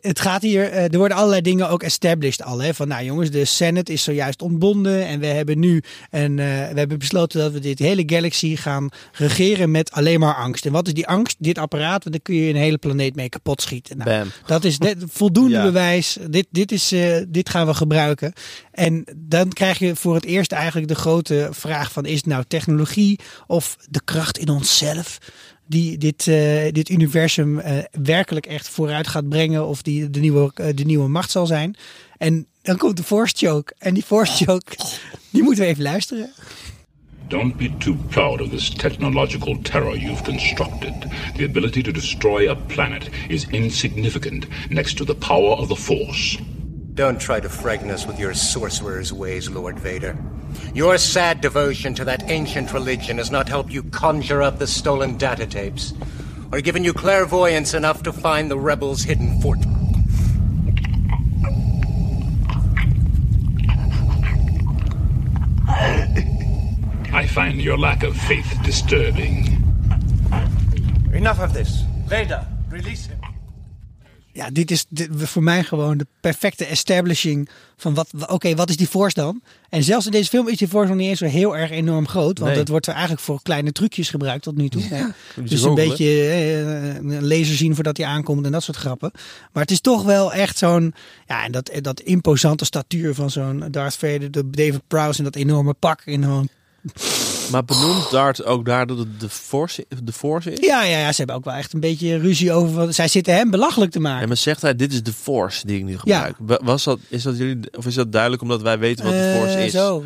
[0.02, 2.60] het gaat hier, eh, er worden allerlei dingen ook established al.
[2.62, 2.74] Hè?
[2.74, 5.06] Van nou jongens, de Senate is zojuist ontbonden.
[5.06, 8.90] En we hebben nu een, eh, we hebben besloten dat we dit hele galaxy gaan
[9.12, 10.66] regeren met alleen maar angst.
[10.66, 11.36] En wat is die angst?
[11.40, 13.98] Dit apparaat, want daar kun je een hele planeet mee kapot schieten.
[13.98, 14.32] Nou, Bam.
[14.46, 15.64] dat is net voldoende Ja.
[15.64, 16.18] bewijs.
[16.30, 18.34] Dit, dit, is, eh, dit gaan we gebruiken.
[18.72, 22.06] En dan krijg je voor het eerst eigenlijk de grote vraag van...
[22.06, 25.18] is het nou technologie of de kracht in onszelf...
[25.70, 29.68] die dit, eh, dit universum eh, werkelijk echt vooruit gaat brengen...
[29.68, 31.76] of die de nieuwe, eh, de nieuwe macht zal zijn.
[32.18, 33.74] En dan komt de force choke.
[33.78, 34.76] En die force choke,
[35.30, 36.32] die moeten we even luisteren.
[37.28, 40.94] Don't be too proud of this technological terror you've constructed.
[41.38, 46.40] The ability to destroy a planet is insignificant next to the power of the Force.
[47.00, 50.18] Don't try to frighten us with your sorcerer's ways, Lord Vader.
[50.74, 55.16] Your sad devotion to that ancient religion has not helped you conjure up the stolen
[55.16, 55.94] data tapes,
[56.52, 59.60] or given you clairvoyance enough to find the rebels' hidden fort.
[67.14, 69.46] I find your lack of faith disturbing.
[71.14, 71.86] Enough of this.
[72.08, 72.59] Vader, release him.
[74.40, 78.78] Ja, dit is dit- voor mij gewoon de perfecte establishing van wat, oké, wat is
[78.78, 79.42] die force dan?
[79.70, 82.08] En zelfs in deze film is die force nog niet eens zo heel erg enorm
[82.08, 82.38] groot.
[82.40, 82.60] Want Nee.
[82.60, 84.82] het wordt er eigenlijk voor kleine trucjes gebruikt tot nu toe.
[84.82, 85.12] je
[85.44, 89.12] Dus een beetje eh, een laser zien voordat hij aankomt en dat soort grappen.
[89.54, 90.94] Maar het is toch wel echt zo'n,
[91.28, 95.36] ja, en dat, dat imposante statuur van zo'n Darth Vader, de David Prowse en dat
[95.36, 96.50] enorme pak in gewoon
[97.52, 100.60] Maar benoemt Dart ook daar dat het de Force, de force is?
[100.68, 102.74] Ja, ja, ja, ze hebben ook wel echt een beetje ruzie over.
[102.76, 104.22] Wat, zij zitten hem belachelijk te maken.
[104.22, 106.36] En maar zegt hij, dit is de Force die ik nu gebruik.
[106.40, 109.36] Wa- Was dat, is dat jullie, of is dat duidelijk omdat wij weten wat de
[109.38, 109.72] Force Eh, is?
[109.72, 110.04] Zo.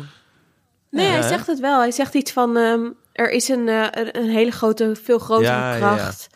[0.90, 1.78] Nee, hij zegt het wel.
[1.80, 2.80] Hij zegt iets van, ehm,
[3.12, 5.94] er is een, eh, een- hele grote, veel grotere Ja, ja, ja.
[5.96, 6.26] kracht.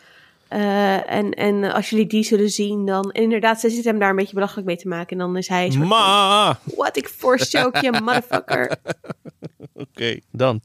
[0.48, 3.10] En, en als jullie die zullen zien, dan.
[3.12, 5.10] Inderdaad, ze zit hem daar een beetje belachelijk mee te maken.
[5.10, 5.68] En dan is hij.
[5.68, 6.58] Ma!
[6.76, 8.76] Wat ik voorstel je, motherfucker.
[9.74, 10.60] Oké, dan.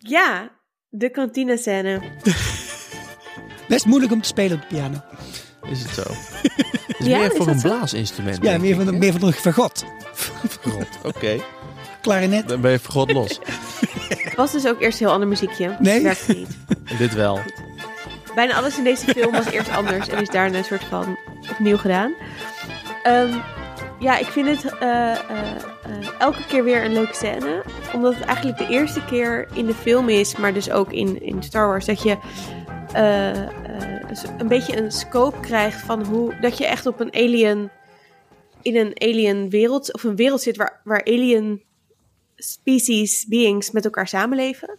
[0.00, 0.50] Ja,
[0.88, 2.00] de kantine-scène.
[3.68, 5.00] Best moeilijk om te spelen op de piano.
[5.70, 6.02] Is het zo?
[6.98, 8.42] Is ja, meer is voor een blaasinstrument.
[8.42, 9.84] Ja, meer van, meer van een vergot.
[10.12, 11.40] Vergot, oké.
[12.00, 12.48] Klarinet.
[12.48, 13.40] Dan ben je vergot los.
[14.36, 15.76] Was dus ook eerst heel ander muziekje.
[15.80, 16.02] Nee.
[16.02, 16.48] Werkt niet.
[16.98, 17.40] Dit wel.
[18.34, 21.18] Bijna alles in deze film was eerst anders en is daarna een soort van
[21.50, 22.14] opnieuw gedaan.
[23.02, 23.38] Ehm,
[23.98, 27.62] ja, ik vind het eh, eh, eh, elke keer weer een leuke scène.
[27.94, 31.42] Omdat het eigenlijk de eerste keer in de film is, maar dus ook in, in
[31.42, 32.18] Star Wars, dat je
[34.38, 37.70] een beetje een scope krijgt van hoe dat je echt op een alien
[38.62, 41.62] in een alien wereld of een wereld zit waar, waar alien
[42.36, 44.78] species, beings met elkaar samenleven.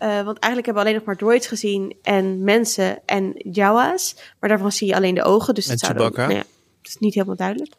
[0.00, 4.14] Eh, want eigenlijk hebben we alleen nog maar droids gezien en mensen en Jawa's.
[4.40, 5.54] Maar daarvan zie je alleen de ogen.
[5.54, 6.26] Dus En dat zou dan- Chewbacca.
[6.26, 6.46] nou ja,
[6.82, 7.72] dat is niet helemaal duidelijk.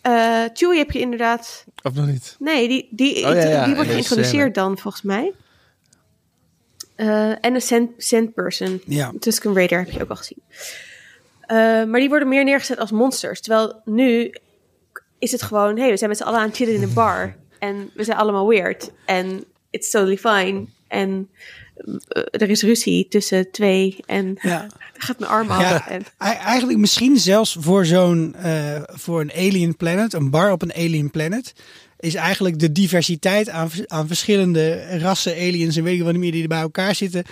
[0.00, 1.64] Eh Chewie heb je inderdaad...
[1.82, 2.36] Of nog niet?
[2.38, 5.32] Nee, die, die, Oh, ja, ja, die wordt geïntroduceerd dan volgens mij.
[6.94, 8.80] Eh, en een sand, sand person.
[8.86, 9.12] Ja.
[9.18, 10.42] Tusken Raider heb je ook al gezien.
[11.90, 13.40] Maar die worden meer neergezet als monsters.
[13.40, 14.34] Terwijl nu
[15.18, 17.34] is het gewoon, hey, we zijn met z'n allen aan het chillen in een bar.
[17.58, 18.90] En we zijn allemaal weird.
[19.06, 20.66] En it's totally fine.
[20.92, 21.28] En
[22.08, 23.96] eh, er is ruzie tussen twee.
[24.06, 24.66] En Ja.
[24.96, 25.60] gaat mijn arm af.
[25.60, 30.52] Ja, En, ei- eigenlijk misschien zelfs voor zo'n eh, voor een alien planet, een bar
[30.52, 31.52] op een alien planet,
[32.00, 36.42] is eigenlijk de diversiteit aan, aan verschillende rassen, aliens en weet ik wat meer die
[36.42, 37.24] er bij elkaar zitten,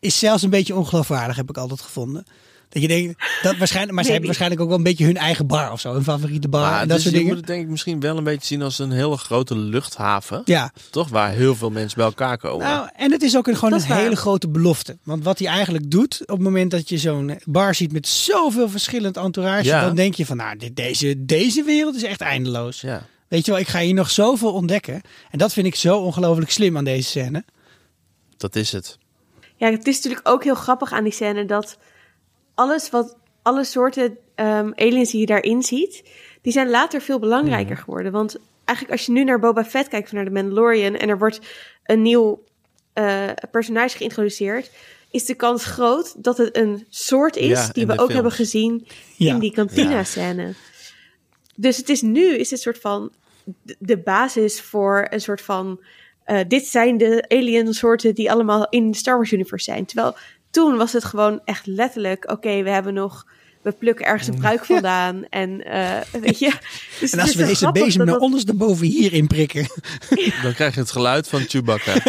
[0.00, 2.24] is zelfs een beetje ongeloofwaardig, heb ik altijd gevonden.
[2.72, 5.46] Dat je denkt, dat waarschijnlijk, maar ze hebben waarschijnlijk ook wel een beetje hun eigen
[5.46, 7.34] bar of zo, hun favoriete bar Maar en dat is- soort je dingen.
[7.36, 10.42] moet het denk ik misschien wel een beetje zien als een hele grote luchthaven.
[10.44, 10.72] Ja.
[10.90, 11.08] Toch?
[11.08, 12.66] Waar heel veel mensen bij elkaar komen.
[12.66, 13.98] Nou, en het is ook een, gewoon Dat een waar.
[13.98, 14.98] hele grote belofte.
[15.02, 18.68] Want wat hij eigenlijk doet, op het moment dat je zo'n bar ziet met zoveel
[18.68, 19.84] verschillend entourage, Ja.
[19.84, 22.80] dan denk je van, nou, dit, deze, deze wereld is echt eindeloos.
[22.80, 23.06] ja.
[23.28, 25.00] Weet je wel, ik ga hier nog zoveel ontdekken.
[25.30, 27.44] En dat vind ik zo ongelooflijk slim aan deze scène.
[28.36, 28.98] Dat is het.
[29.56, 31.78] ja, het is natuurlijk ook heel grappig aan die scène dat
[32.60, 36.02] alles wat alle soorten ehm, aliens die je daarin ziet,
[36.42, 38.12] die zijn later veel belangrijker geworden.
[38.12, 41.18] Want eigenlijk als je nu naar Boba Fett kijkt, of naar de Mandalorian, en er
[41.18, 41.40] wordt
[41.84, 42.42] een nieuw
[42.92, 44.70] eh, personage geïntroduceerd,
[45.10, 48.12] is de kans groot dat het een soort is Ja, die we ook films.
[48.14, 49.34] hebben gezien Ja.
[49.34, 50.54] in die kantina-scène.
[51.56, 53.12] Dus het is nu is het soort van
[53.62, 55.80] de- de basis voor een soort van
[56.24, 59.84] eh, dit zijn de alien soorten die allemaal in de Star Wars universe zijn.
[59.86, 60.16] Terwijl
[60.50, 63.26] toen was het gewoon echt letterlijk, oké, we hebben nog
[63.62, 66.52] we plukken ergens een pruik vandaan en eh, weet je.
[67.00, 69.66] Dus En als we deze bezem naar dat- ondersteboven hierin prikken.
[70.42, 71.94] Dan krijg je het geluid van Chewbacca.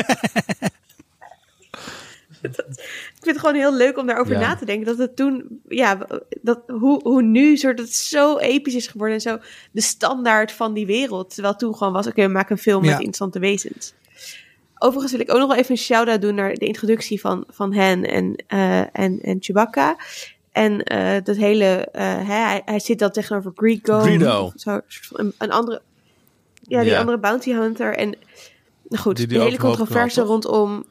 [2.41, 4.39] Ik vind het gewoon heel leuk om daarover Ja.
[4.39, 4.85] na te denken.
[4.85, 5.97] Dat het toen, ja,
[6.41, 9.15] dat, hoe, hoe nu soort het zo episch is geworden.
[9.15, 9.37] En zo
[9.71, 11.33] de standaard van die wereld.
[11.33, 12.89] Terwijl toen gewoon was, oké, we maken een film Ja.
[12.89, 13.93] met interessante wezens.
[14.83, 17.73] Overigens wil ik ook nog wel even een shout-out doen naar de introductie van, van
[17.73, 19.97] hen en, eh, en, en Chewbacca.
[20.51, 23.99] En eh, dat hele, eh, hij, hij zit dan tegenover Greedo.
[23.99, 24.51] Greedo.
[24.55, 24.79] Zo,
[25.11, 25.81] een, andere,
[26.61, 27.95] ja, die andere bounty hunter.
[27.95, 28.09] En
[28.83, 30.85] nou goed, Die die de hele controverse rondom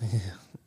[0.00, 0.08] Ja.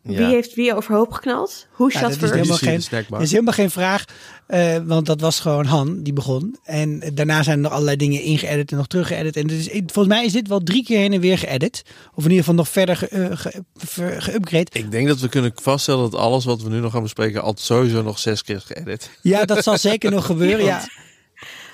[0.02, 1.68] Wie heeft wie overhoop geknald?
[1.76, 4.04] Who Ja, dat is helemaal geen, dat is helemaal geen vraag.
[4.48, 6.58] eh, want dat was gewoon Han die begon.
[6.64, 9.36] En daarna zijn er nog allerlei dingen ingeëdit en nog teruggeëdit.
[9.36, 11.82] En is, volgens mij is dit wel drie keer heen en weer geëdit.
[12.14, 14.72] Of in ieder geval nog verder ge, eh, ge- ver- geüpgrade.
[14.72, 17.42] Ik denk dat we kunnen vaststellen dat alles wat we nu nog gaan bespreken...
[17.42, 19.10] altijd sowieso nog zes keer is geëdit.
[19.22, 20.66] Ja, dat zal zeker nog gebeuren.
[20.66, 20.88] Ja.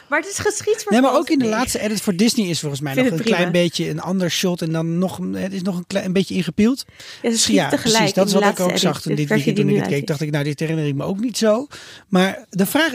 [0.09, 2.81] Maar het is geschieds Nee, maar ook in de laatste edit voor Disney is volgens
[2.81, 3.35] mij nog een prima.
[3.35, 4.61] klein beetje een ander shot.
[4.61, 6.85] En dan nog, het is nog een, klein, een beetje ingepield.
[7.21, 8.13] Ja, ze tegelijk precies.
[8.13, 10.07] Dat is wat ik ook edit, zag toen dit weekend toen ik keek.
[10.07, 11.67] Dacht ik, nou, dit herinner ik me ook niet zo.
[12.07, 12.91] Maar de vraag...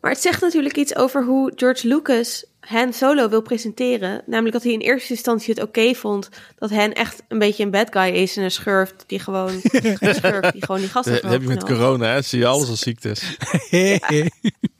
[0.00, 4.22] Maar het zegt natuurlijk iets over hoe George Lucas Han Solo wil presenteren.
[4.26, 7.70] Namelijk dat hij in eerste instantie het oké vond dat Han echt een beetje een
[7.70, 11.30] bad guy is en een schurft die gewoon, een schurft die gewoon die gasten Dat
[11.30, 12.22] heb je met corona, hè?
[12.22, 13.36] zie je alles als ziektes.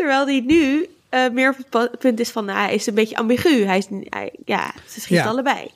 [0.00, 3.16] Terwijl hij nu eh, meer op het punt is van, nou, hij is een beetje
[3.16, 3.64] ambigu.
[3.64, 5.30] Hij is, hij, ja, ze schieten Ja.
[5.30, 5.70] allebei.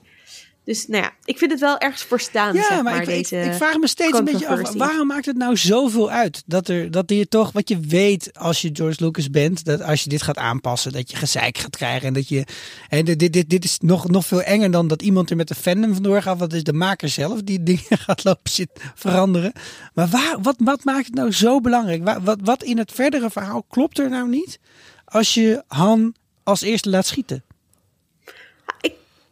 [0.65, 3.37] Dus nou ja, ik vind het wel ergens voor staan, Ja, zeg maar, ik, deze
[3.41, 6.43] ik, ik vraag me steeds een beetje af, waarom maakt het nou zoveel uit?
[6.47, 10.03] Dat, er, dat je toch, wat je weet als je George Lucas bent, dat als
[10.03, 12.07] je dit gaat aanpassen, dat je gezeik gaat krijgen.
[12.09, 12.45] En dat je,
[12.89, 15.55] hè, dit, dit, dit, is nog, nog veel enger dan dat iemand er met de
[15.55, 16.41] fandom vandoor gaat.
[16.41, 19.53] Het is de maker zelf die dingen gaat lopen zit veranderen.
[19.95, 22.05] Maar waar, wat, wat maakt het nou zo belangrijk?
[22.05, 24.59] Wa- Wat, wat in het verdere verhaal klopt er nou niet
[25.05, 27.45] als je Han als eerste laat schieten?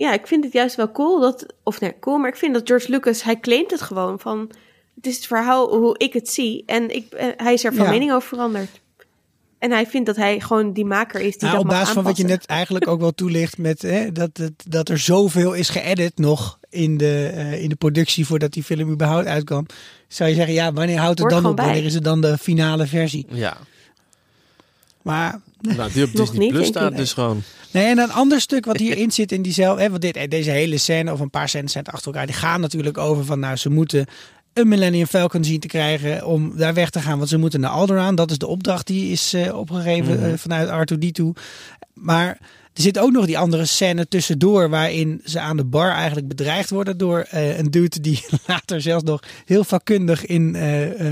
[0.03, 2.55] Ik, ja, ik vind het juist wel cool dat, of nee, cool, maar ik vind
[2.55, 4.51] dat George Lucas, hij claimt het gewoon van,
[4.95, 7.85] het is het verhaal hoe ik het zie en ik, eh, hij is er van
[7.85, 7.91] Ja.
[7.91, 8.81] mening over veranderd.
[9.59, 11.95] En hij vindt dat hij gewoon die maker is die Nou, dat op mag basis
[11.95, 15.53] van wat je net eigenlijk ook wel toelicht met hè, dat, het- dat er zoveel
[15.53, 19.67] is geëdit nog in de, eh, in de productie voordat die film überhaupt uitkwam.
[20.09, 21.57] Zou je zeggen, ja, wanneer houdt het Hoort dan op?
[21.57, 21.65] bij.
[21.65, 23.27] Wanneer is het dan de finale versie?
[23.29, 23.57] Ja.
[25.03, 27.43] Maar Nou, die op Nog Disney niet, Plus denk staat dus gewoon...
[27.71, 30.79] Nee, en een ander stuk wat hierin zit in diezelfde, hè, want dit, deze hele
[30.79, 34.07] scène of een paar scènes achter elkaar, die gaan natuurlijk over van, nou, ze moeten
[34.53, 37.71] een Millennium Falcon zien te krijgen om daar weg te gaan, want ze moeten naar
[37.71, 38.15] Alderaan.
[38.15, 41.25] Dat is de opdracht die is eh, opgegeven eh, vanuit R2D2.
[41.95, 42.27] Maar
[42.73, 46.71] er zit ook nog die andere scène tussendoor waarin ze aan de bar eigenlijk bedreigd
[46.71, 50.57] worden door eh, een dude die later zelfs nog heel vakkundig in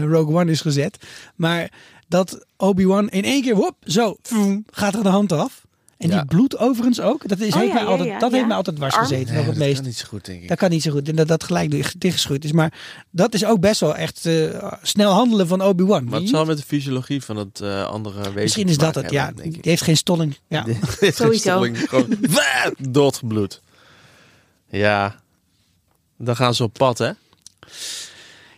[0.02, 0.98] Rogue One is gezet.
[1.34, 1.70] Maar
[2.10, 5.68] dat Obi-Wan in één keer, whoop, zo, vroom, gaat er de hand af.
[5.96, 6.16] En Ja.
[6.16, 7.28] die bloed overigens ook.
[7.28, 8.34] Dat, is, Oh, heeft ja, mij ja, altijd, ja, dat ja.
[8.36, 9.26] heeft mij altijd dwars gezeten.
[9.26, 9.74] Nee, nog dat het meest.
[9.76, 10.48] kan niet zo goed, denk ik.
[10.48, 11.08] Dat kan niet zo goed.
[11.08, 12.52] En dat dat gelijk door- dichtgeschroeid is.
[12.52, 12.72] Maar
[13.10, 16.12] dat is ook best wel echt eh, snel handelen van Obi-Wan.
[16.12, 19.32] Het zal met de fysiologie van het eh, andere wezen Misschien is dat het, ja.
[19.32, 20.36] Die heeft geen stolling.
[20.48, 20.66] Ja.
[21.00, 21.60] Sowieso.
[21.74, 22.16] Gewoon
[22.90, 23.60] doodgebloed.
[24.68, 25.20] Ja.
[26.18, 27.10] Dan gaan ze op pad, hè?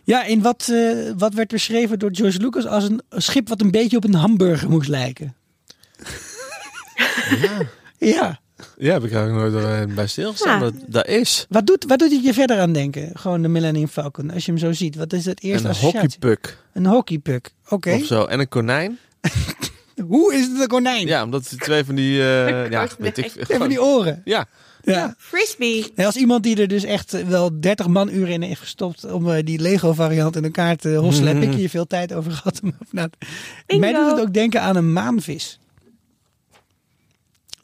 [0.03, 3.71] Ja, in wat, eh, wat werd beschreven door George Lucas als een schip wat een
[3.71, 5.35] beetje op een hamburger moest lijken.
[7.41, 7.67] Ja.
[7.97, 8.39] Ja.
[8.77, 10.59] Ja, heb ik eigenlijk nooit eh, bij stilgestaan.
[10.59, 10.59] Ja.
[10.59, 13.09] Dat, dat is Wat doet, wat doet het je verder aan denken?
[13.13, 14.31] Gewoon de Millennium Falcon.
[14.31, 14.95] Als je hem zo ziet.
[14.95, 15.99] Wat is het eerste een associatie?
[15.99, 17.49] hockeypuck Een hockeypuck.
[17.69, 17.91] Oké.
[17.91, 18.25] of zo.
[18.25, 18.99] En een konijn.
[20.07, 21.07] Hoe is het een konijn?
[21.07, 22.19] Ja, omdat die twee van die...
[22.21, 24.21] eh ja, weet ik Twee van die oren.
[24.25, 24.47] Ja,
[24.85, 25.15] Ja.
[25.17, 25.85] Frisbee.
[25.95, 29.11] Nee, als iemand die er dus echt eh, wel 30 man uren in heeft gestopt
[29.11, 32.31] om eh, die Lego variant in elkaar te hosselen, heb ik hier veel tijd over
[32.31, 32.61] gehad.
[33.67, 35.59] Mij doet het ook denken aan een maanvis.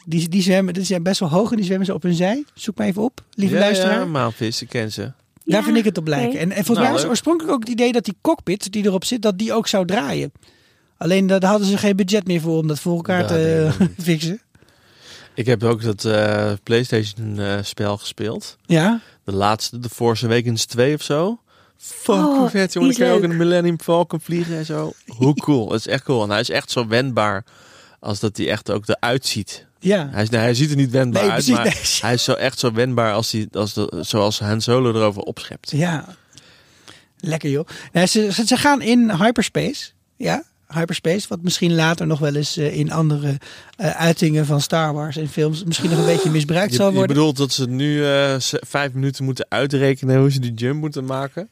[0.05, 2.43] Die, die zwemmen, die zijn best wel hoog en die zwemmen ze op hun zij.
[2.53, 3.99] Zoek maar even op, lieve ja, luisteraar.
[3.99, 5.01] ja, maanvis, ik ken ze.
[5.01, 5.13] Daar
[5.59, 6.39] Ja, vind ik het op lijken.
[6.39, 7.09] En, en volgens Nou, mij was leuk.
[7.09, 10.31] oorspronkelijk ook het idee dat die cockpit die erop zit, dat die ook zou draaien.
[10.97, 13.69] Alleen daar hadden ze geen budget meer voor om dat voor elkaar Ja, te
[14.01, 14.41] fixen.
[15.39, 18.57] Ik heb ook dat eh, PlayStation eh, spel gespeeld.
[18.65, 21.39] Ja, De laatste, The Force Awakens 2 of zo.
[21.77, 22.95] Fuck, Oh, hoe vet jongen.
[22.95, 24.93] kan je ook een Millennium Falcon vliegen en zo.
[25.07, 25.71] Hoe cool.
[25.71, 26.23] Het is echt cool.
[26.23, 27.43] En hij is echt zo wendbaar
[27.99, 29.65] als dat hij echt ook eruit ziet.
[29.79, 30.09] ja.
[30.11, 32.01] Hij, is, nee, hij ziet er niet wendbaar Nee, uit, precies, maar nee.
[32.01, 35.71] hij is zo echt zo wendbaar als hij, als de, zoals Han Solo erover opschept.
[35.71, 36.15] Ja,
[37.19, 37.67] lekker joh.
[37.91, 39.89] Nou, ze, ze, ze gaan in hyperspace.
[40.15, 40.43] Ja,
[40.73, 41.27] hyperspace.
[41.27, 43.37] Wat misschien later nog wel eens eh, in andere
[43.77, 46.95] eh, uitingen van Star Wars en films misschien nog een beetje misbruikt Je, zal je
[46.95, 47.15] worden.
[47.15, 48.35] bedoelt dat ze nu eh,
[48.67, 51.49] vijf minuten moeten uitrekenen hoe ze die jump moeten maken?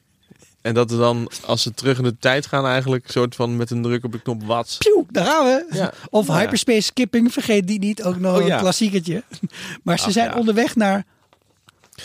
[0.62, 3.56] En dat er dan, als ze terug in de tijd gaan, eigenlijk een soort van
[3.56, 4.76] met een druk op de knop wat.
[4.80, 5.66] Pjoe, daar gaan we.
[5.78, 5.94] Ja.
[6.10, 6.38] Of Ja.
[6.38, 8.04] hyperspace skipping, vergeet die niet.
[8.04, 8.60] Ook nog Oh, een ja.
[8.60, 9.24] klassiekertje.
[9.84, 10.36] Maar ze Ach, zijn ja.
[10.38, 11.04] onderweg naar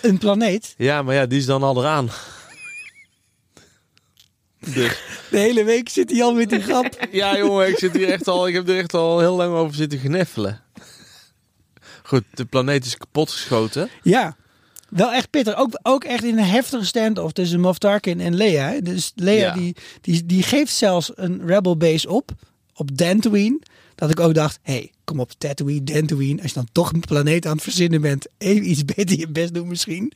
[0.03, 0.75] een planeet.
[0.77, 2.09] Ja, maar ja, die is dan al eraan.
[4.66, 7.07] Dus, De hele week zit hij al met die grap.
[7.11, 9.75] ja, jongen, ik zit hier echt al, ik heb er echt al heel lang over
[9.75, 10.61] zitten geneffelen.
[12.03, 13.88] Goed, de planeet is kapot geschoten.
[14.03, 14.37] Ja,
[14.88, 15.57] wel echt pittig.
[15.57, 18.81] Ook, ook echt in een heftige stand-off tussen Moff Tarkin en Leia.
[18.81, 19.53] Dus Leia Ja.
[19.55, 22.31] die, die, die geeft zelfs een rebel base op,
[22.75, 23.61] op Dantooine.
[23.94, 26.42] Dat ik ook dacht, hé, hey, kom op Tatooine, Dantooine.
[26.42, 29.55] Als je dan toch een planeet aan het verzinnen bent, even iets beter je best
[29.55, 30.12] doen misschien.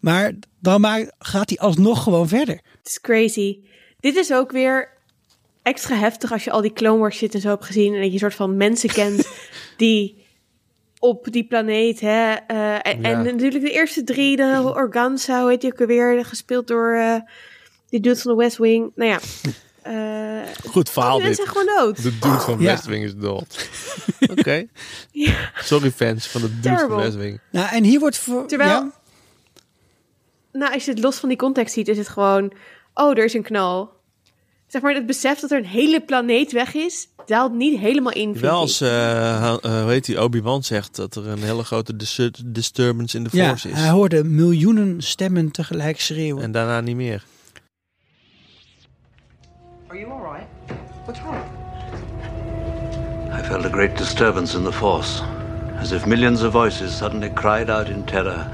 [0.00, 2.54] Maar dan maar gaat hij alsnog gewoon verder.
[2.54, 3.58] Het is crazy.
[4.04, 4.88] Dit is ook weer
[5.62, 7.94] extra heftig als je al die Clone Wars shit en zo hebt gezien.
[7.94, 9.28] En dat je een soort van mensen kent
[9.76, 10.24] die
[10.98, 12.32] op die planeet, hè.
[12.46, 13.10] eh, en, Ja.
[13.10, 17.16] en natuurlijk de eerste drie, de Organza, hoe heet die ook alweer, gespeeld door eh,
[17.88, 18.92] die dude van de West Wing.
[18.94, 19.18] Nou ja.
[19.82, 21.52] eh Goed al verhaal mensen dit.
[21.54, 22.02] zijn gewoon dood.
[22.02, 22.64] De dude van Ja.
[22.64, 23.68] West Wing is dood.
[24.38, 24.66] Oké.
[25.54, 26.96] Sorry fans van de dude van.
[26.96, 27.40] West Wing.
[27.50, 28.46] Nou, en hier wordt voor.
[28.46, 28.92] Terwijl- ja,
[30.52, 32.52] Nou, als je het los van die context ziet, is het gewoon...
[32.94, 33.92] Oh, er is een knal.
[34.74, 37.08] Zeg maar, het besef dat er een hele planeet weg is...
[37.26, 41.14] daalt niet helemaal in, Wel als, eh, ha- eh, hoe heet die, Obi-Wan zegt dat
[41.16, 43.76] er een hele grote dis- disturbance in de ja, force is.
[43.76, 46.42] hij hoorde miljoenen stemmen tegelijk schreeuwen.
[46.42, 47.24] En daarna niet meer.
[49.88, 50.46] Are you all right?
[51.04, 51.42] What's wrong?
[53.40, 55.22] I felt a great disturbance in the Force,
[55.80, 58.46] as if millions of voices suddenly cried out in terror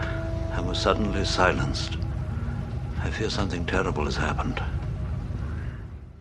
[0.57, 1.91] and were suddenly silenced.
[3.07, 4.61] I fear something terrible has happened.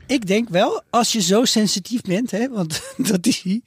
[0.09, 3.61] Ik denk wel, als je zo sensitief bent, hè, want dat is hij.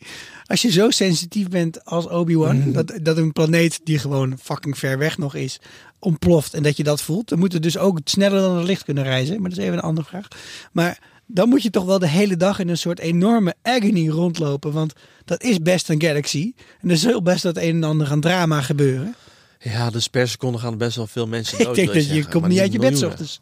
[0.46, 2.72] Als je zo sensitief bent als Obi-Wan, Mhm.
[2.72, 5.59] dat, dat een planeet die gewoon fucking ver weg nog is,
[5.98, 8.85] ontploft en dat je dat voelt, dan moet het dus ook sneller dan het licht
[8.85, 9.40] kunnen reizen.
[9.40, 10.28] Maar dat is even een andere vraag.
[10.72, 14.72] Maar dan moet je toch wel de hele dag in een soort enorme agony rondlopen,
[14.72, 14.92] want
[15.24, 16.52] dat is best een galaxy.
[16.81, 19.14] En er zal best dat een en ander aan drama gebeuren.
[19.59, 21.74] Ja, dus per seconde gaan best wel veel mensen Ik dood.
[21.74, 23.11] denk wil je dat je zeggen, komt niet uit je bed miljoenen.
[23.20, 23.40] ochtends.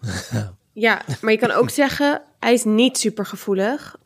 [0.72, 2.22] Ja, maar je kan ook zeggen...
[2.40, 3.96] hij is niet super gevoelig.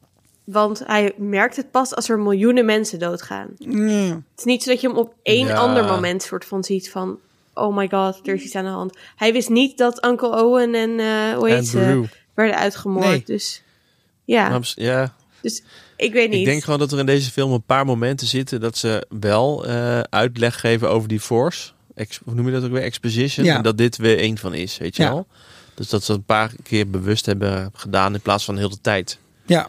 [0.44, 3.48] Want hij merkt het pas als er miljoenen mensen doodgaan.
[3.58, 3.78] Ja.
[4.14, 5.56] Het is niet zo dat je hem op één Ja.
[5.56, 7.18] ander moment soort van ziet van...
[7.54, 8.96] Oh my god, er is iets aan de hand.
[9.16, 13.06] Hij wist niet dat Uncle Owen en uh, hoe heet ze werden uitgemoord.
[13.06, 13.22] Nee.
[13.24, 13.62] Dus
[14.24, 15.62] ja, ja, dus
[15.96, 16.38] ik weet niet.
[16.38, 19.66] ik denk gewoon dat er in deze film een paar momenten zitten dat ze wel
[19.66, 21.70] eh, uitleg geven over die force.
[21.94, 22.82] Ex, hoe noem je dat ook weer?
[22.82, 23.46] Exposition.
[23.46, 23.56] Ja.
[23.56, 25.24] En dat dit weer één van is, weet je Ja.
[25.76, 29.18] Dus dat ze een paar keer bewust hebben gedaan in plaats van heel de tijd.
[29.46, 29.68] Ja.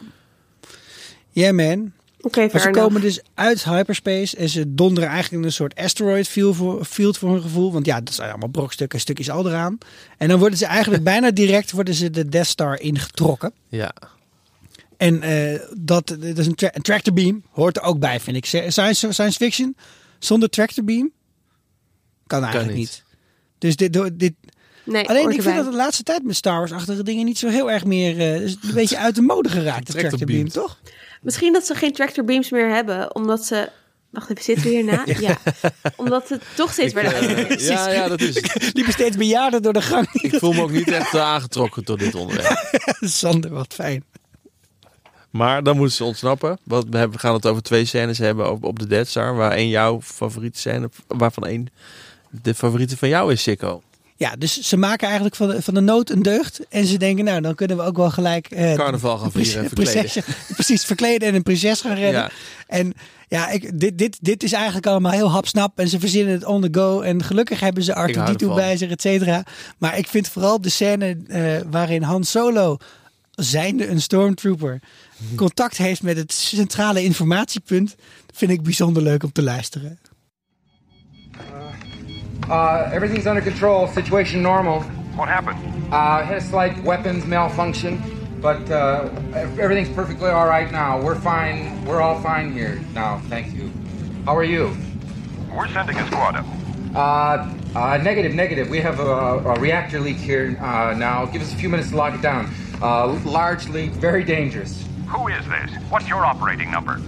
[1.30, 1.92] Yeah man.
[2.20, 6.28] Oké, fair ze komen dus uit hyperspace en ze donderen eigenlijk in een soort asteroid
[6.28, 7.72] field voor, field voor hun gevoel.
[7.72, 9.78] Want ja, dat zijn allemaal brokstukken, stukjes al eraan.
[10.16, 13.52] En dan worden ze eigenlijk bijna direct worden ze de Death Star ingetrokken.
[13.68, 13.92] Ja,
[14.96, 18.36] En eh, dat, dat is een, tra- een tractor beam, hoort er ook bij, vind
[18.36, 18.44] ik.
[18.44, 19.76] Science, science fiction
[20.18, 21.10] zonder tractor beam
[22.26, 22.78] kan eigenlijk niet.
[22.78, 23.04] niet.
[23.58, 24.34] Dus dit, dit,
[24.88, 27.70] Nee, alleen ik vind dat de laatste tijd met Star Wars-achtige dingen niet zo heel
[27.70, 30.78] erg meer, eh, is een beetje uit de mode geraakt, de Tractor tractor beam, toch?
[31.22, 33.68] Misschien dat ze geen tractor beams meer hebben, omdat ze
[34.10, 35.04] Wacht even, zitten we hierna?
[35.28, 35.36] Ja.
[35.96, 38.70] Omdat het toch steeds bij de Eh, ja, ja, dat is het.
[38.74, 40.08] Liepen steeds bejaarden door de gang.
[40.12, 42.80] Ik voel me ook niet echt aangetrokken tot dit onderwerp.
[43.00, 44.04] Sander, wat fijn.
[45.30, 46.58] Maar dan moeten ze ontsnappen.
[46.62, 49.34] Want we, gaan het over twee scènes hebben op, op de Dead Star.
[49.34, 51.68] Waar één jouw favoriete scène, waarvan één
[52.30, 53.82] de favoriete van jou is, Sikko.
[54.18, 56.60] Ja, dus ze maken eigenlijk van de, van de nood een deugd.
[56.68, 58.50] En ze denken, nou, dan kunnen we ook wel gelijk...
[58.50, 60.24] eh, Carnaval gaan vieren en verkleden.
[60.54, 62.20] precies, verkleden en een prinses gaan redden.
[62.20, 62.30] Ja.
[62.66, 62.92] En
[63.28, 65.78] ja, ik, dit, dit, dit is eigenlijk allemaal heel hapsnap.
[65.78, 67.00] En ze verzinnen het on the go.
[67.00, 68.54] En gelukkig hebben ze hou R2-D2 ervan.
[68.54, 69.42] bij zich, et cetera.
[69.78, 72.76] Maar ik vind vooral de scène eh, waarin Han Solo,
[73.30, 74.80] zijnde een stormtrooper...
[75.36, 77.94] contact heeft met het centrale informatiepunt...
[78.34, 79.98] vind ik bijzonder leuk om te luisteren.
[82.50, 83.86] Uh, everything's under control.
[83.88, 84.82] Situation normal.
[85.16, 85.58] What happened?
[85.92, 88.02] Uh, had a slight weapons malfunction,
[88.40, 91.00] but uh, everything's perfectly all right now.
[91.00, 91.84] We're fine.
[91.84, 93.20] We're all fine here now.
[93.28, 93.70] Thank you.
[94.24, 94.76] How are you?
[95.52, 96.46] We're sending a squad up.
[96.94, 98.70] Uh, uh, negative, negative.
[98.70, 101.26] We have a, a reactor leak here uh, now.
[101.26, 102.50] Give us a few minutes to lock it down.
[102.80, 104.86] Uh, large leak, very dangerous.
[105.08, 105.70] Who is this?
[105.90, 106.98] What's your operating number?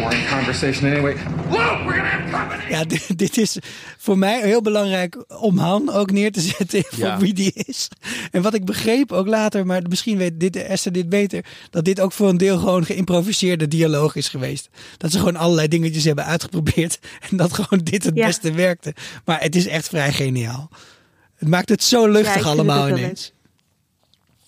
[0.00, 1.14] Boring conversation anyway.
[1.14, 2.70] We're gonna have company!
[2.70, 3.56] Ja, dit, dit is
[3.98, 7.18] voor mij heel belangrijk om Han ook neer te zetten voor Ja.
[7.18, 7.88] wie die is.
[8.30, 12.00] En wat ik begreep ook later, maar misschien weet dit, Esther dit beter, dat dit
[12.00, 14.68] ook voor een deel gewoon geïmproviseerde dialoog is geweest.
[14.98, 16.98] Dat ze gewoon allerlei dingetjes hebben uitgeprobeerd
[17.30, 18.26] en dat gewoon dit het Ja.
[18.26, 18.94] beste werkte.
[19.24, 20.70] Maar het is echt vrij geniaal.
[21.36, 23.32] Het maakt het zo luchtig allemaal ineens.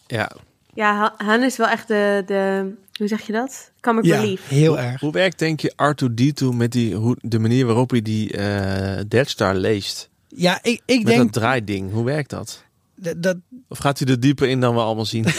[0.06, 0.30] Ja.
[0.74, 3.70] Ja, Ha- Han is wel echt de, de hoe zeg je dat?
[3.80, 4.48] Comic Ja, relief.
[4.48, 5.00] heel erg.
[5.00, 9.28] Hoe werkt denk je R2-D2 met die, hoe, de manier waarop hij die eh Dead
[9.28, 10.10] Star leest?
[10.28, 11.92] Ja, ik, ik Met denk dat draaiding.
[11.92, 12.62] Hoe werkt dat?
[12.96, 13.36] dat, dat
[13.68, 15.24] Of gaat hij er dieper in dan we allemaal zien?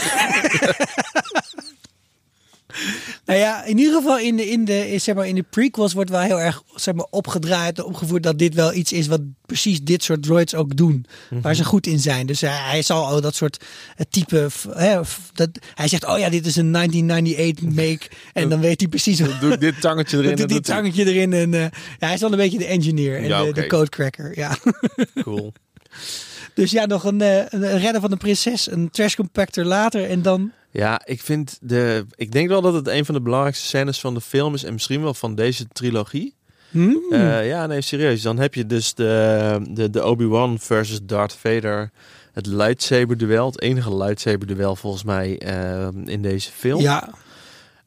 [3.24, 6.10] Nou ja, in ieder geval in de, in de, zeg maar, in de prequels wordt
[6.10, 9.80] wel heel erg zeg maar, opgedraaid en opgevoerd dat dit wel iets is wat precies
[9.82, 11.06] dit soort droids ook doen.
[11.42, 12.26] Waar ze goed in zijn.
[12.26, 13.64] Dus hij, hij zal al dat soort
[13.96, 14.48] eh, type.
[14.70, 15.00] Hè,
[15.32, 18.08] dat, hij zegt, oh ja, dit is een 1998 make.
[18.32, 19.38] En dan weet hij precies hoe.
[19.40, 20.36] Doe ik dit tangetje erin?
[20.36, 21.32] En dit tangetje erin.
[21.32, 24.38] En, eh, ja, hij is wel een beetje de engineer en Ja, de, codecracker.
[24.38, 24.56] Ja.
[25.22, 25.52] Cool.
[26.54, 30.10] Dus ja, nog een, eh, een redder van de prinses, een trash compactor later.
[30.10, 32.06] En dan Ja, ik vind de.
[32.14, 34.64] Ik denk wel dat het een van de belangrijkste scènes van de film is.
[34.64, 36.34] En misschien wel van deze trilogie.
[36.70, 37.02] Hmm.
[37.10, 38.22] Eh, ja, nee, serieus.
[38.22, 41.90] Dan heb je dus de, de, de Obi-Wan versus Darth Vader.
[42.32, 43.46] Het lightsaber duel.
[43.46, 46.80] Het enige lightsaber duel volgens mij eh, in deze film.
[46.80, 47.14] ja,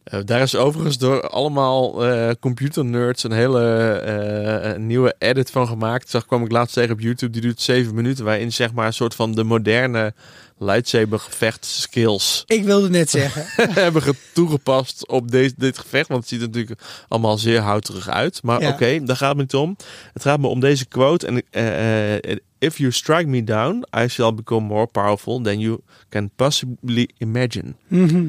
[0.04, 6.10] Eh, daar is overigens door allemaal eh computer nerds een hele nieuwe edit van gemaakt.
[6.10, 7.32] Zag kwam ik laatst tegen op YouTube.
[7.32, 8.26] Die duurt zeven minuten.
[8.26, 10.14] Waarin zeg maar een soort van de moderne
[10.60, 13.46] lightsaber gevecht skills ik wilde net zeggen.
[13.74, 16.08] hebben ge- toegepast op deze, dit gevecht.
[16.08, 18.44] Want het ziet er natuurlijk allemaal zeer houterig uit.
[18.44, 18.70] Maar Ja.
[18.70, 19.76] oké, daar gaat het niet om.
[20.14, 21.28] Het gaat me om deze quote.
[21.28, 25.80] En eh, eh, if you strike me down, I shall become more powerful than you
[26.10, 27.74] can possibly imagine.
[27.88, 28.26] Mhm.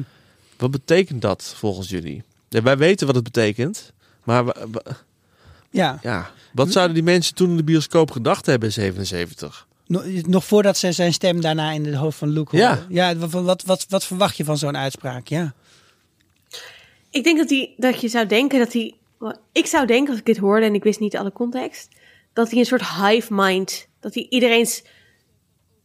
[0.57, 2.23] Wat betekent dat volgens jullie?
[2.49, 3.91] Ja, wij weten wat het betekent.
[4.23, 4.43] Maar
[5.69, 5.99] Ja.
[6.01, 9.67] ja, wat zouden die mensen toen in de bioscoop gedacht hebben in 77?
[10.27, 12.67] Nog, voordat ze zijn stem daarna in het hoofd van Luke Ja.
[12.67, 12.85] hoorden.
[12.95, 15.27] Ja, wat, wat, wat, wat verwacht je van zo'n uitspraak?
[15.27, 15.53] Ja.
[17.09, 18.95] Ik denk dat, hij, dat je zou denken dat hij...
[19.51, 21.89] Ik zou denken, als ik dit hoorde en ik wist niet alle context...
[22.33, 23.87] dat hij een soort hive mind...
[23.99, 24.83] dat hij iedereen's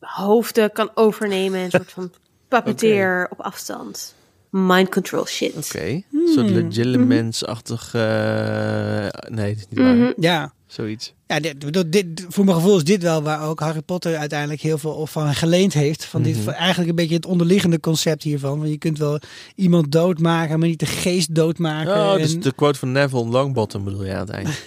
[0.00, 1.59] hoofden kan overnemen...
[1.59, 2.12] en een soort van
[2.48, 4.14] puppeteer op afstand.
[4.50, 5.57] Mind control shit.
[5.57, 7.94] Oké, een soort legilimens-achtig...
[7.94, 10.14] eh, nee, dat is niet waar.
[10.16, 10.52] Ja.
[10.67, 11.12] Zoiets.
[11.27, 11.41] Ja,
[11.87, 15.35] dit, voor mijn gevoel is dit wel waar ook Harry Potter uiteindelijk heel veel van
[15.35, 16.05] geleend heeft.
[16.05, 18.59] Van dit, van eigenlijk een beetje het onderliggende concept hiervan.
[18.59, 19.19] Want je kunt wel
[19.55, 21.95] iemand doodmaken, maar niet de geest doodmaken.
[21.95, 24.49] Oh, En- dus de quote van Neville Longbottom bedoel je aan het eind.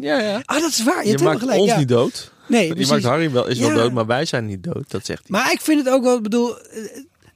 [0.00, 0.42] ja, ja.
[0.44, 1.06] Ah, dat is waar.
[1.06, 1.58] Je, Je, maakt gelijk.
[1.60, 1.78] ons ja.
[1.78, 2.32] niet dood.
[2.48, 2.90] Nee, je precies.
[2.90, 4.90] maakt Harry wel, is wel dood, maar wij zijn niet dood.
[4.90, 5.40] Dat zegt hij.
[5.40, 6.82] Maar ik vind het ook wel, ik bedoel, eh,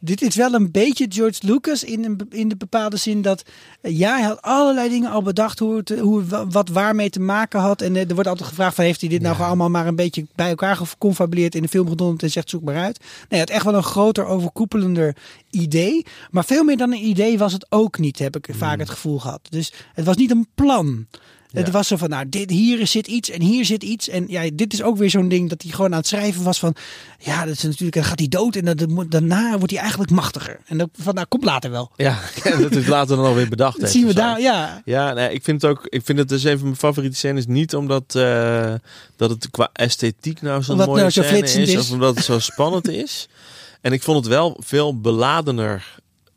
[0.04, 3.42] dit is wel een beetje George Lucas in, een, in de bepaalde zin dat,
[3.80, 7.10] eh, ja, hij had allerlei dingen al bedacht hoe het, hoe het wa- wat waarmee
[7.10, 7.82] te maken had.
[7.82, 9.96] En eh, er wordt altijd gevraagd van, heeft hij dit nou gewoon allemaal maar een
[9.96, 12.98] beetje bij elkaar geconfabuleerd in de film gedonderd en zegt zoek maar uit.
[13.00, 15.16] Nee, hij had echt wel een groter, overkoepelender
[15.50, 16.06] idee.
[16.30, 19.18] Maar veel meer dan een idee was het ook niet, heb ik vaak het gevoel
[19.18, 19.40] gehad.
[19.50, 21.06] Dus het was niet een plan.
[21.54, 24.08] Het was zo van, nou, dit, hier zit iets en hier zit iets.
[24.08, 26.58] En ja, dit is ook weer zo'n ding dat hij gewoon aan het schrijven was
[26.58, 26.74] van...
[27.18, 30.10] Ja, dat is natuurlijk, dan gaat hij dood en dat, moet- daarna wordt hij eigenlijk
[30.10, 30.60] machtiger.
[30.66, 31.90] En dat, van, nou, komt later wel.
[31.96, 32.18] Ja,
[32.60, 33.80] dat is later dan alweer bedacht.
[33.84, 34.82] Dat zien we daar, ja.
[34.84, 35.86] Ja, nee, ik vind het ook.
[35.88, 37.46] Ik vind het dus een van mijn favoriete scènes.
[37.46, 38.74] Niet omdat eh,
[39.16, 41.76] dat het qua esthetiek nou zo'n mooie nou zo scène is.
[41.76, 43.28] of omdat het zo spannend is.
[43.80, 45.94] En ik vond het wel veel beladener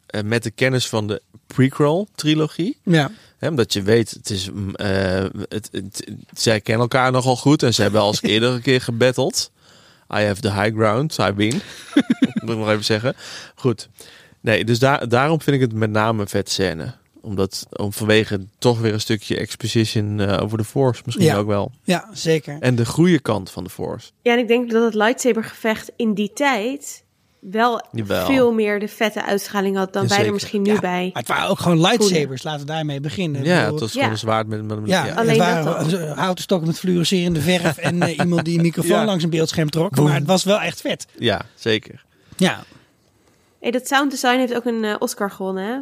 [0.07, 2.77] eh, met de kennis van de prequel-trilogie.
[2.83, 3.11] Ja.
[3.37, 7.63] Hè, omdat je weet, het is, eh, het, het- zij kennen elkaar nogal goed.
[7.63, 9.51] En ze hebben al eens eerder een keer gebatteld.
[10.13, 11.53] I have the high ground, I win.
[12.43, 13.15] Moet ik nog even zeggen.
[13.55, 13.89] Goed.
[14.41, 16.93] Nee, dus daar, daarom vind ik het met name een vet scène.
[17.21, 21.35] Omdat, om vanwege toch weer een stukje exposition eh, over de Force misschien Ja.
[21.37, 21.71] ook wel.
[21.83, 22.57] Ja, zeker.
[22.59, 24.11] En de goede kant van de Force.
[24.21, 27.03] Ja, en ik denk dat het lightsabergevecht in die tijd
[27.39, 28.25] wel Jawel.
[28.25, 31.09] veel meer de vette uitstraling had dan wij er misschien nu Ja, bij.
[31.13, 32.43] Maar het waren ook gewoon lightsabers.
[32.43, 33.43] Laten we daarmee beginnen.
[33.43, 33.97] Ja, bedoel, het was Ja.
[33.97, 34.63] gewoon een zwaard met...
[34.63, 35.09] met Ja, ja.
[35.09, 38.97] het Alleen waren eh, houten stokken met fluorescerende verf en eh, iemand die een microfoon
[38.97, 39.05] Ja.
[39.05, 39.95] langs een beeldscherm trok.
[39.99, 41.05] Maar het was wel echt vet.
[41.17, 42.05] ja, zeker.
[42.37, 42.63] Ja,
[43.59, 45.77] Hey, dat sound design heeft ook een eh, Oscar gewonnen, hè?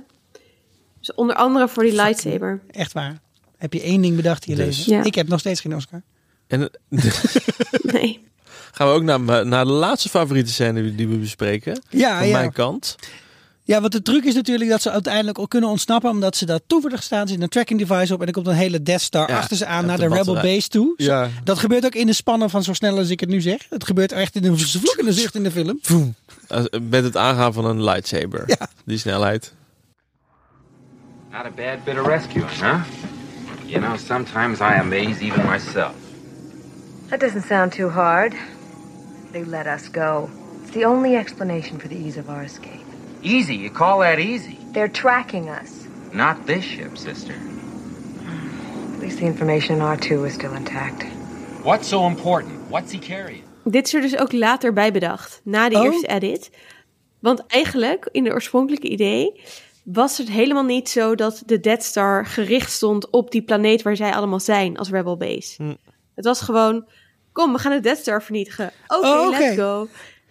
[1.00, 2.62] Dus onder andere voor die lightsaber.
[2.72, 3.20] echt waar.
[3.58, 4.86] Heb je één ding bedacht je Dus.
[4.86, 5.04] Ja.
[5.04, 6.02] Ik heb nog steeds geen Oscar.
[6.48, 6.70] En
[7.94, 8.24] Nee.
[8.76, 11.82] Gaan we ook naar, naar de laatste favoriete scène die we bespreken.
[11.90, 12.38] Ja, van ja.
[12.38, 12.96] mijn kant.
[13.64, 16.10] Ja, want de truc is natuurlijk dat ze uiteindelijk al kunnen ontsnappen.
[16.10, 17.28] Omdat ze daar toevallig staan.
[17.28, 18.22] zit een tracking device op.
[18.22, 20.34] En er komt een hele Death Star Ja, achter ze aan naar de de, Rebel.
[20.34, 20.94] Base toe.
[20.98, 21.30] Ja.
[21.44, 23.62] Dat gebeurt ook in de spannen van zo snel als ik het nu zeg.
[23.70, 25.80] Het gebeurt echt in een vloekende zucht in de film.
[26.90, 28.44] Met het aangaan van een lightsaber.
[28.46, 28.68] Ja.
[28.86, 29.54] Die snelheid.
[31.32, 32.82] Not a bad bit of rescuing, huh?
[33.66, 35.94] You know, sometimes I amaze even myself.
[37.10, 38.34] That doesn't sound too hard.
[39.36, 40.30] They let us go.
[40.64, 42.86] It's the only explanation for the ease of our escape.
[43.22, 44.58] Easy, you call that easy?
[44.72, 45.70] They're tracking us.
[46.14, 47.34] Not this ship, sister.
[48.94, 51.04] At least the information in R2 is still intact.
[51.64, 52.54] What's so important?
[52.70, 53.44] What's he carrying?
[53.64, 55.84] Dit is er dus ook later bij bedacht, na de Oh.
[55.84, 56.50] eerste edit.
[57.20, 59.42] Want eigenlijk, in de oorspronkelijke idee,
[59.84, 63.96] was het helemaal niet zo dat de Death Star gericht stond op die planeet waar
[63.96, 65.64] zij allemaal zijn als Rebel Base.
[65.64, 65.74] Hm.
[66.16, 66.86] Het was gewoon,
[67.36, 68.72] kom, we gaan de Death Star vernietigen.
[68.88, 69.88] Oké, Oh, let's go.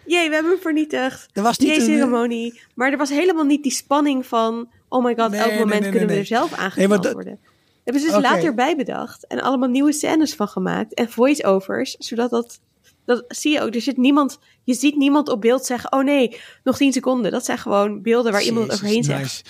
[0.06, 1.28] Jee, we hebben hem vernietigd.
[1.32, 2.60] Er was niet Jee, een, ceremonie.
[2.74, 5.90] Maar er was helemaal niet die spanning van, oh my god, Nee, elk moment nee,
[5.90, 7.38] kunnen we er zelf Nee, aangeknald maar dat- worden.
[7.84, 12.30] Hebben ze dus later bij bedacht en allemaal nieuwe scènes van gemaakt en voice-overs, zodat
[12.30, 12.60] dat
[13.04, 13.74] dat zie je ook.
[13.74, 17.30] Er zit niemand, je ziet niemand op beeld zeggen: Oh nee, nog 10 seconden.
[17.30, 19.10] Dat zijn gewoon beelden waar iemand overheen nice.
[19.10, 19.48] zegt.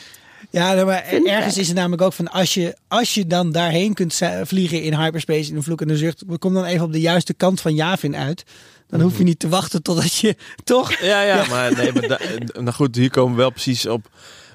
[0.55, 3.95] Ja, nou, maar ergens is het namelijk ook van als je, als je dan daarheen
[3.95, 7.61] kunt vliegen in hyperspace in een vloekende zucht, kom dan even op de juiste kant
[7.61, 8.45] van Yavin uit.
[8.89, 11.01] Dan hoef je niet te wachten totdat je toch.
[11.01, 12.21] Ja, ja, maar nee, maar da-
[12.53, 14.09] nou goed, hier komen we wel precies op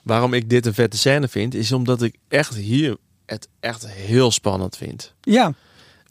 [0.03, 1.55] waarom ik dit een vette scène vind.
[1.55, 5.13] Is omdat ik echt hier het echt heel spannend vind.
[5.21, 5.53] Ja,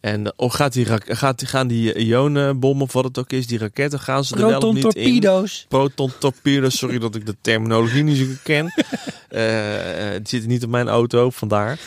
[0.01, 3.59] En eh, of gaat die, gaat gaan die ionenbom of wat het ook is, die
[3.59, 4.91] raketten, gaan ze er wel of niet in?
[4.91, 5.67] torpedo's.
[5.69, 8.73] Proton torpedo's, sorry dat ik de terminologie niet zo ken.
[9.29, 11.79] Eh, eh, het zit niet op mijn auto, vandaar.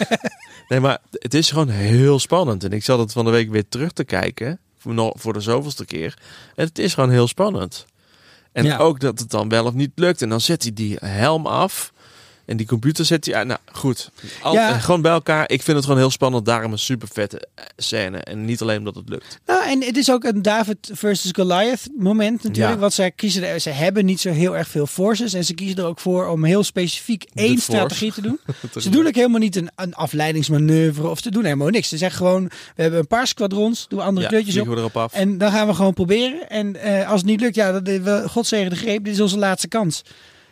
[0.68, 2.64] nee, maar het is gewoon heel spannend.
[2.64, 4.58] En ik zat het van de week weer terug te kijken,
[5.14, 6.18] voor, de zoveelste keer.
[6.54, 7.86] En het is gewoon heel spannend.
[8.52, 8.78] En Ja.
[8.78, 10.22] ook dat het dan wel of niet lukt.
[10.22, 11.92] En dan zet hij die helm af.
[12.48, 13.46] En die computer zet hij uit.
[13.46, 14.10] Nou goed,
[14.42, 14.68] Al, Ja.
[14.74, 15.50] eh, gewoon bij elkaar.
[15.50, 16.44] Ik vind het gewoon heel spannend.
[16.46, 18.18] Daarom een super vette scène.
[18.18, 19.38] En niet alleen omdat het lukt.
[19.46, 22.74] Nou, en het is ook een David versus Goliath moment natuurlijk.
[22.74, 22.80] Ja.
[22.80, 25.32] Want zij kiezen er, ze hebben niet zo heel erg veel forces.
[25.34, 28.38] En ze kiezen er ook voor om heel specifiek één strategie te doen.
[28.82, 31.88] ze doen ook helemaal niet een, een afleidingsmanoeuvre of ze doen helemaal niks.
[31.88, 32.44] Ze zeggen gewoon,
[32.76, 34.68] we hebben een paar squadrons, doen we andere Ja, kleurtjes op.
[34.68, 35.12] erop af.
[35.12, 36.48] En dan gaan we gewoon proberen.
[36.48, 39.04] En eh, als het niet lukt, ja, dan, we, God zegen de greep.
[39.04, 40.02] Dit is onze laatste kans.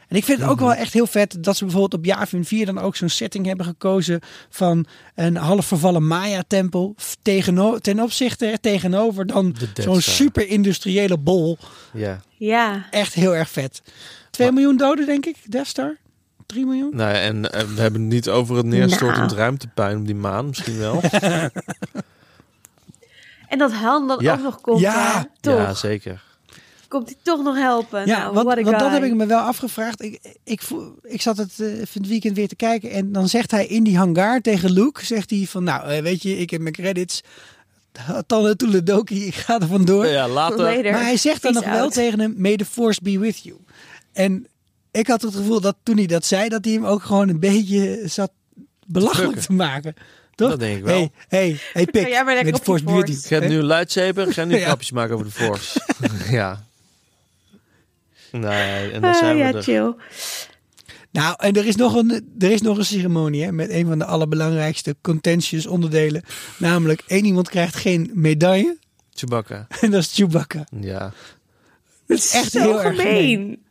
[0.09, 2.67] En ik vind het ook wel echt heel vet dat ze bijvoorbeeld op Yavin 4
[2.67, 9.27] dan ook zo'n setting hebben gekozen van een half vervallen Maya-tempel tegeno- ten opzichte tegenover
[9.27, 11.59] dan zo'n super industriële bol.
[11.93, 12.21] Ja.
[12.37, 13.83] Ja, Echt heel erg vet.
[14.31, 15.97] 2 miljoen doden, denk ik, Death Star?
[16.47, 16.97] 3 miljoen?
[16.97, 19.37] Nou, ja, en eh, we hebben het niet over het neerstortend Nou.
[19.39, 20.47] ruimtepuin op die maan.
[20.47, 21.01] Misschien wel.
[23.49, 24.33] en dat Han dan Ja.
[24.33, 24.81] ook nog komt.
[24.81, 25.19] Ja.
[25.19, 25.25] hè?
[25.41, 25.57] Toch?
[25.59, 26.23] ja, zeker.
[26.89, 28.07] Komt hij toch nog helpen?
[28.07, 30.03] Ja, nou, want, want dat heb ik me wel afgevraagd.
[30.03, 32.91] Ik, ik, voel- ik zat het eh, van het weekend weer te kijken.
[32.91, 36.23] En dan zegt hij in die hangar tegen Luke, zegt hij van nou, eh, weet
[36.23, 37.21] je, ik heb mijn credits.
[38.27, 40.07] Tanne Toeledoki, ik ga er vandoor.
[40.07, 40.59] Ja, later.
[40.59, 40.93] Later.
[40.93, 43.57] Maar hij zegt dan nog wel tegen hem, may the force be with you.
[44.13, 44.47] En
[44.91, 47.41] ik had het gevoel dat toen hij dat zei, dat hij hem ook gewoon een
[47.41, 48.31] beetje zat
[48.87, 49.47] belachelijk drukken.
[49.47, 49.95] te maken.
[50.35, 50.51] Toch?
[50.51, 50.95] Dat denk ik wel.
[50.97, 53.09] Hey, hey, hey Pik, Ga jij maar lekker may the op force die be with
[53.09, 53.19] you.
[53.21, 53.35] force.
[53.35, 54.29] Ik ga nu een lightsaber.
[54.29, 54.65] Ik ga nu Ja.
[54.65, 55.81] grapjes maken over de Force.
[56.31, 56.65] ja.
[58.33, 59.63] Nee, en dan Ah, zijn we ja, er.
[59.63, 59.95] chill.
[61.11, 63.99] Nou, en er is nog een, er is nog een ceremonie hè, met een van
[63.99, 66.23] de allerbelangrijkste contentious onderdelen.
[66.59, 68.79] Namelijk, één iemand krijgt geen medaille
[69.15, 69.67] Chewbacca.
[69.81, 70.67] en dat is Chewbacca.
[70.81, 71.13] Ja.
[72.07, 73.15] Dat is echt Zo heel erg gemeen.
[73.33, 73.65] gemeen.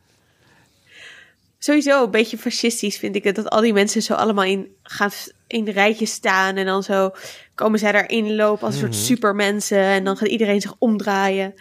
[1.58, 3.34] Sowieso een beetje fascistisch vind ik het.
[3.36, 5.10] Dat al die mensen zo allemaal in, gaan
[5.46, 6.56] in rijtjes staan.
[6.56, 7.10] En dan zo
[7.54, 8.92] komen zij daarin lopen als een Mhm.
[8.92, 9.78] soort supermensen.
[9.78, 11.54] En dan gaat iedereen zich omdraaien.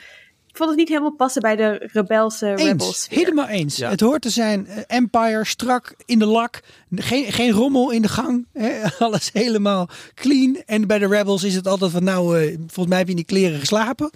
[0.55, 2.87] Ik vond het niet helemaal passen bij de rebelse rebels.
[2.87, 3.77] Eens, helemaal eens.
[3.77, 6.61] Het hoort te zijn eh, Empire strak in de lak.
[6.95, 8.45] Geen, geen rommel in de gang.
[8.53, 8.71] Hè?
[9.05, 10.61] Alles helemaal clean.
[10.65, 13.15] En bij de Rebels is het altijd van nou, eh, volgens mij heb je in
[13.15, 14.09] die kleren geslapen.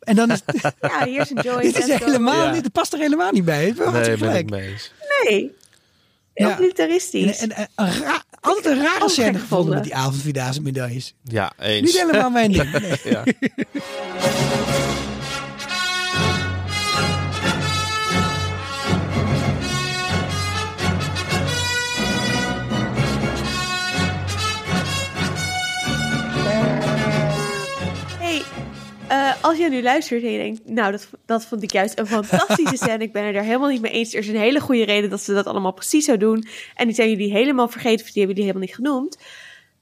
[0.00, 0.40] En dan is
[0.80, 1.62] Ja, hier is een joint.
[1.74, 2.52] dit is helemaal Ja.
[2.52, 3.64] niet, het past er helemaal niet bij.
[3.76, 4.92] Het Nee, ben ik mee eens.
[5.24, 5.54] Nee.
[6.34, 6.56] Heel Ja.
[6.58, 7.38] militaristisch.
[7.38, 9.74] En, en, en ra- altijd een rare scène gevonden gevonden.
[9.74, 11.14] met die avondvierdaagse medailles.
[11.22, 11.86] Ja, eens.
[11.92, 12.72] Niet helemaal mijn ding.
[12.80, 13.00] Nee.
[13.04, 13.22] Ja.
[29.08, 32.06] Eh, als je nu luistert en je denkt, nou, dat, dat vond ik juist een
[32.06, 33.04] fantastische scène.
[33.04, 34.12] Ik ben er helemaal niet mee eens.
[34.14, 36.46] Er is een hele goede reden dat ze dat allemaal precies zo doen.
[36.74, 39.18] En die zijn jullie helemaal vergeten, of die hebben jullie helemaal niet genoemd.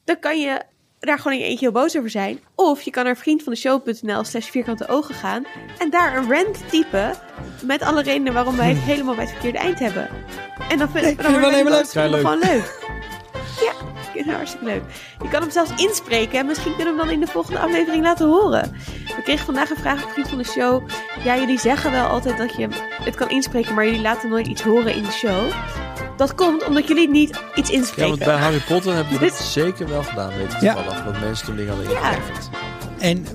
[0.04, 0.62] Dan kan je
[1.04, 2.40] daar gewoon in je eentje heel boos over zijn.
[2.54, 5.46] Of je kan naar vriendvandeshow.nl slash vierkante ogen gaan.
[5.78, 7.14] En daar een rant typen
[7.62, 10.08] met alle redenen waarom wij het helemaal bij het verkeerde eind hebben.
[10.70, 11.32] En dan, vind, Nee, ik dan
[11.72, 12.20] het leuk.
[12.20, 12.78] Gewoon leuk.
[13.60, 14.82] Ja, ik vind het hartstikke leuk.
[15.22, 18.02] Je kan hem zelfs inspreken en misschien kunnen we hem dan in de volgende aflevering
[18.02, 18.76] laten horen.
[19.16, 20.82] We kregen vandaag een vraag op Vriend van de Show.
[21.24, 22.68] Ja, jullie zeggen wel altijd dat je
[23.04, 25.50] het kan inspreken, maar jullie laten nooit iets horen in de show.
[26.16, 28.08] Dat komt omdat jullie niet iets Ja, inspreken.
[28.10, 30.74] want bij Harry Potter heb je dat Dit- zeker wel gedaan, weet ik Ja.
[30.74, 31.04] toevallig.
[31.04, 31.98] Dat mensen toen dingen hadden Ja.
[32.00, 32.48] ingeleverd.
[32.98, 33.26] En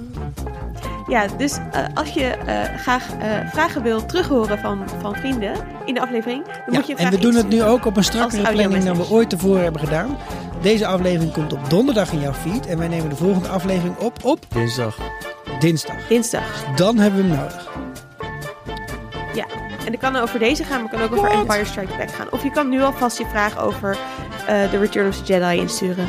[1.08, 5.52] Ja, dus eh, als je eh, graag eh, vragen wil terughoren van, van vrienden
[5.86, 8.04] in de aflevering, dan Ja, moet je en we doen het nu ook op een
[8.04, 10.18] strakkere planning dan we ooit tevoren hebben gedaan.
[10.62, 12.66] Deze aflevering komt op donderdag in jouw feed.
[12.66, 14.98] En wij nemen de volgende aflevering op op Dinsdag.
[15.60, 16.08] Dinsdag.
[16.08, 16.76] Dinsdag.
[16.76, 17.70] Dan hebben we hem nodig.
[19.34, 19.46] Ja,
[19.86, 22.28] en het kan over deze gaan, maar het kan ook over Empire Strikes Back gaan.
[22.32, 23.98] Of je kan nu alvast je vraag over
[24.48, 26.08] eh The Return of the Jedi insturen.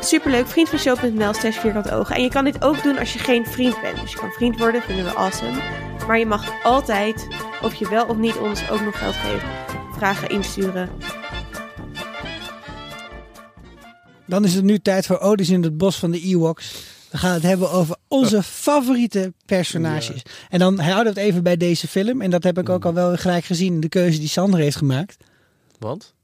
[0.00, 2.14] Superleuk, vriendvanshow.nl slash vierkante ogen.
[2.16, 4.00] En je kan dit ook doen als je geen vriend bent.
[4.00, 5.60] Dus je kan vriend worden, vinden we awesome.
[6.06, 7.28] Maar je mag altijd,
[7.62, 9.44] of je wel of niet ons ook nog geld geeft,
[9.96, 10.90] vragen insturen.
[14.26, 16.91] Dan is het nu tijd voor Odys in het bos van de Ewoks.
[17.12, 20.22] We gaan het hebben over onze favoriete personages.
[20.48, 22.20] En dan houden we het even bij deze film.
[22.20, 24.76] En dat heb ik ook al wel gelijk gezien in de keuze die Sander heeft
[24.76, 25.16] gemaakt.
[25.78, 26.14] Want?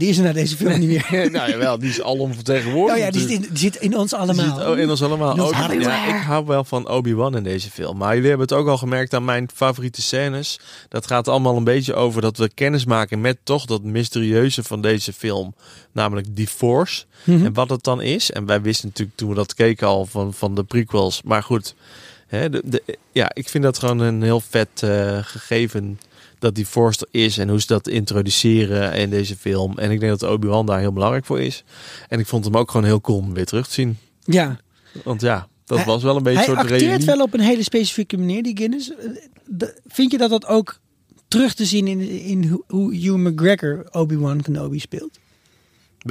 [0.00, 1.30] Die is er naar deze film niet meer.
[1.32, 2.98] nou jawel, die is alom vertegenwoordigd.
[2.98, 4.58] Oh ja, die zit in, die zit in ons Die allemaal.
[4.58, 5.34] zit, oh, in ons allemaal.
[5.34, 7.96] In ons ja, ik hou wel van Obi-Wan in deze film.
[7.96, 10.58] Maar jullie hebben het ook al gemerkt aan mijn favoriete scènes.
[10.88, 14.80] Dat gaat allemaal een beetje over dat we kennis maken met toch dat mysterieuze van
[14.80, 15.54] deze film.
[15.92, 17.04] Namelijk die Force.
[17.24, 17.44] Mhm.
[17.44, 18.30] En wat het dan is.
[18.30, 21.22] En wij wisten natuurlijk toen we dat keken al van, van de prequels.
[21.22, 21.74] Maar goed,
[22.26, 22.82] hè, de, de,
[23.12, 25.98] ja, ik vind dat gewoon een heel vet eh, gegeven
[26.40, 29.78] dat die Force er is en hoe ze dat introduceren in deze film.
[29.78, 31.64] En ik denk dat Obi-Wan daar heel belangrijk voor is.
[32.08, 33.98] En ik vond hem ook gewoon heel cool om weer terug te zien.
[34.24, 34.60] Ja,
[35.04, 37.06] Want ja, dat Hij- was wel een beetje hij een soort acteert reunie.
[37.06, 38.90] wel op een hele specifieke manier, die Guinness.
[38.94, 40.78] Eh, Vind je dat dat ook
[41.28, 45.18] terug te zien in, in hoe- Hugh McGregor Obi-Wan Kenobi speelt?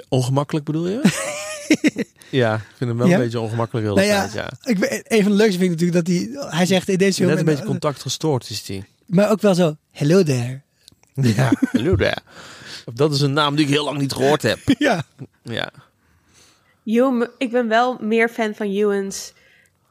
[0.09, 1.01] Ongemakkelijk bedoel je?
[2.29, 3.13] ja, ik vind hem wel Ja?
[3.15, 4.71] een beetje ongemakkelijk heel Nou ja, tijd, ja.
[4.71, 7.27] Ik, een van de leukste vind ik natuurlijk dat hij, hij zegt in deze film...
[7.29, 8.83] Net een en- beetje contact gestoord is die.
[9.09, 10.61] Maar ook wel zo, hello there.
[11.35, 12.21] Ja, hallo daar.
[12.93, 14.59] Dat is een naam die ik heel lang niet gehoord heb.
[14.77, 15.03] Ja.
[15.43, 15.71] Ja.
[16.85, 19.33] Ewan, ik ben wel meer fan van Ewan's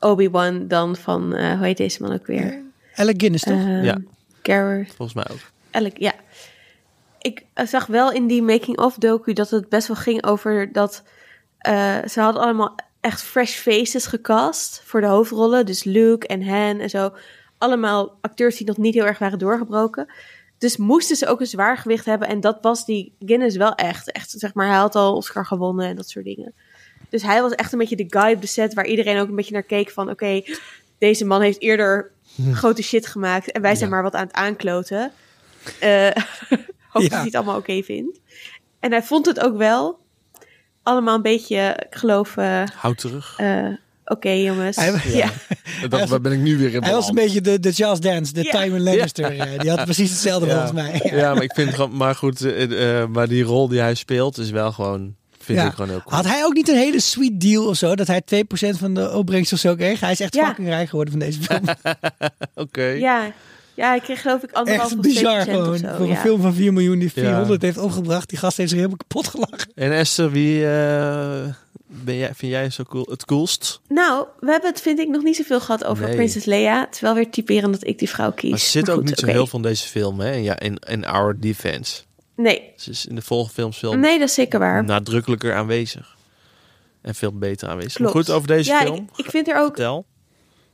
[0.00, 2.62] Obi-Wan dan van, eh, hoe heet deze man ook weer?
[2.94, 3.54] Alec Guinness, toch?
[3.58, 3.96] Ehm, Ja.
[4.42, 4.94] Garrett.
[4.94, 5.40] Volgens mij ook.
[5.70, 6.12] Elk, ja.
[7.18, 11.02] Ik eh, zag wel in die making-of docu dat het best wel ging over dat
[11.58, 15.66] eh, ze hadden allemaal echt fresh faces gecast voor de hoofdrollen.
[15.66, 17.12] Dus Luke en Han en zo.
[17.58, 20.06] Allemaal acteurs die nog niet heel erg waren doorgebroken.
[20.58, 22.28] Dus moesten ze ook een zwaar gewicht hebben.
[22.28, 24.12] En dat was die Guinness wel echt.
[24.12, 26.52] Echt, zeg maar, hij had al Oscar gewonnen en dat soort dingen.
[27.08, 29.34] Dus hij was echt een beetje de guy op de set waar iedereen ook een
[29.36, 30.10] beetje naar keek van...
[30.10, 30.42] Oké,
[30.98, 32.10] deze man heeft eerder
[32.52, 33.94] grote shit gemaakt en wij zijn Ja.
[33.94, 35.12] maar wat aan het aankloten.
[35.80, 36.10] Eh
[36.92, 38.20] hoop dat hij het allemaal oké vindt.
[38.80, 39.98] En hij vond het ook wel.
[40.82, 42.36] Allemaal een beetje, ik geloof...
[42.36, 43.38] eh, Houd terug.
[43.38, 43.66] eh,
[44.08, 44.76] oké jongens.
[44.76, 45.30] Hij- ja.
[45.82, 48.00] Ik dacht, waar ben ik nu weer in Hij was een beetje de, de Charles
[48.00, 48.50] Dance, de Ja.
[48.50, 49.38] Tywin Lannister.
[49.38, 50.52] eh, Die had precies hetzelfde Ja.
[50.66, 51.10] volgens mij.
[51.18, 54.38] Ja, maar ik vind gewoon, maar goed, eh, eh, maar die rol die hij speelt
[54.38, 55.66] is wel gewoon, vind Ja.
[55.66, 56.14] ik gewoon heel cool.
[56.16, 57.94] Had hij ook niet een hele sweet deal of zo?
[57.94, 60.00] Dat hij 2% van de opbrengst of zo kreeg?
[60.00, 60.46] Hij is echt Ja.
[60.46, 61.62] fucking rijk geworden van deze film.
[62.54, 62.82] Oké.
[62.84, 63.32] ja.
[63.78, 65.68] Ja, ik kreeg geloof ik anderhalf Echt of bizar 2% gewoon.
[65.72, 65.94] of zo.
[65.96, 66.12] Voor ja.
[66.12, 67.22] een film van 4 miljoen die Ja.
[67.22, 68.28] 400 heeft opgebracht.
[68.28, 69.70] Die gast heeft zich helemaal kapot gelachen.
[69.74, 71.44] En Esther, wie eh,
[71.86, 73.80] ben jij, vind jij zo cool, het coolst?
[73.88, 76.14] Nou, we hebben het vind ik nog niet zoveel gehad over Nee.
[76.14, 76.80] Prinses Leia.
[76.80, 78.50] Het is wel weer typerend dat ik die vrouw kies.
[78.50, 80.32] Maar ze zit Maar ook goed, niet zo heel veel in deze film, hè?
[80.32, 82.02] Ja, in, in Our Defense.
[82.36, 84.84] Nee, Ze is in de volgende films veel nee, dat is zeker waar.
[84.84, 86.16] nadrukkelijker aanwezig.
[87.02, 87.92] En veel beter aanwezig.
[87.92, 88.14] Klopt.
[88.14, 89.08] Maar goed, over deze ja, film.
[89.16, 90.06] Ik, ik vind er ook Vertel.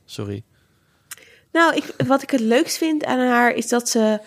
[0.05, 0.43] Sorry.
[1.55, 4.19] Nou, ik, wat ik het leukst vind aan haar is dat ze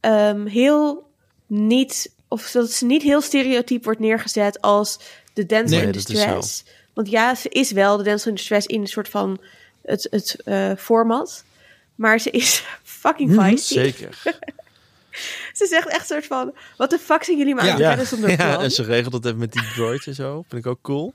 [0.00, 1.10] ehm, heel
[1.46, 5.00] niet, of dat ze niet heel stereotyp wordt neergezet als
[5.32, 6.64] de dancer Nee, in dat is distress.
[6.94, 9.40] Want ja, ze is wel de dancer in distress in een soort van
[9.82, 11.44] het, het eh, format.
[11.94, 12.64] Maar ze is
[13.02, 13.74] fucking feisty.
[13.74, 14.18] Zeker.
[15.52, 18.30] Ze zegt echt soort van, wat de fuck zijn jullie maar aan Ja, rennen zonder
[18.40, 20.44] ja, en ze regelt het even met die droid en zo.
[20.48, 21.14] Vind ik ook cool.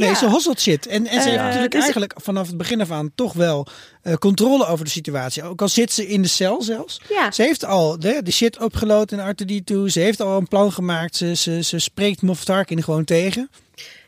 [0.00, 0.14] Nee, Ja.
[0.14, 0.86] ze hosselt shit.
[0.86, 3.66] En, en ze heeft Eh, natuurlijk dus- eigenlijk vanaf het begin af aan toch wel
[4.02, 5.42] eh, controle over de situatie.
[5.42, 7.00] Ook al zit ze in de cel zelfs.
[7.08, 7.30] Ja.
[7.30, 9.74] Ze heeft al de, de shit opgeload in R2D2.
[9.86, 11.16] Ze heeft al een plan gemaakt.
[11.16, 13.50] Ze, ze, ze spreekt Moff Tarkin gewoon tegen.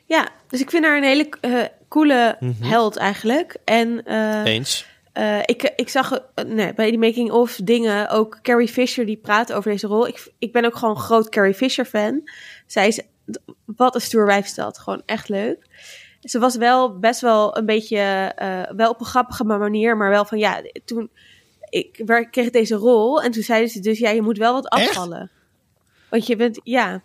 [0.07, 1.53] Ja, dus ik vind haar een hele eh,
[1.89, 2.63] coole Mhm.
[2.65, 3.57] held eigenlijk.
[3.65, 4.87] En eh, Eens.
[5.13, 9.71] eh, ik, ik zag nee, bij die making-of dingen ook Carrie Fisher die praat over
[9.71, 10.07] deze rol.
[10.07, 12.29] Ik, ik ben ook gewoon een groot Carrie Fisher fan.
[12.67, 13.01] Zij is,
[13.65, 14.55] wat een stoer wijf.
[14.57, 15.67] Gewoon echt leuk.
[16.21, 17.99] Ze was wel best wel een beetje,
[18.37, 21.11] eh, wel op een grappige manier, maar wel van ja, toen
[21.69, 24.89] ik kreeg deze rol en toen zeiden ze dus ja, je moet wel wat Echt?
[24.89, 25.31] afvallen.
[26.11, 27.03] Want je bent, ja,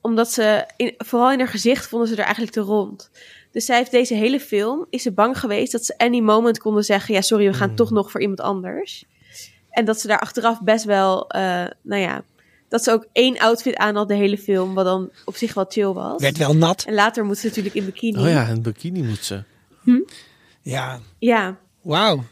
[0.00, 3.10] omdat ze, in, vooral in haar gezicht vonden ze er eigenlijk te rond.
[3.50, 6.84] Dus zij heeft deze hele film, is ze bang geweest dat ze any moment konden
[6.84, 9.04] zeggen, ja sorry, we gaan toch nog voor iemand anders.
[9.70, 12.22] En dat ze daar achteraf best wel, eh, nou ja,
[12.70, 15.64] dat ze ook één outfit aan had de hele film, wat dan op zich wel
[15.68, 16.20] chill was.
[16.22, 16.84] Werd wel nat.
[16.84, 18.18] En later moet ze natuurlijk in bikini.
[18.22, 19.42] Oh ja, een bikini moet ze.
[20.62, 22.24] Ja, Ja, wauw.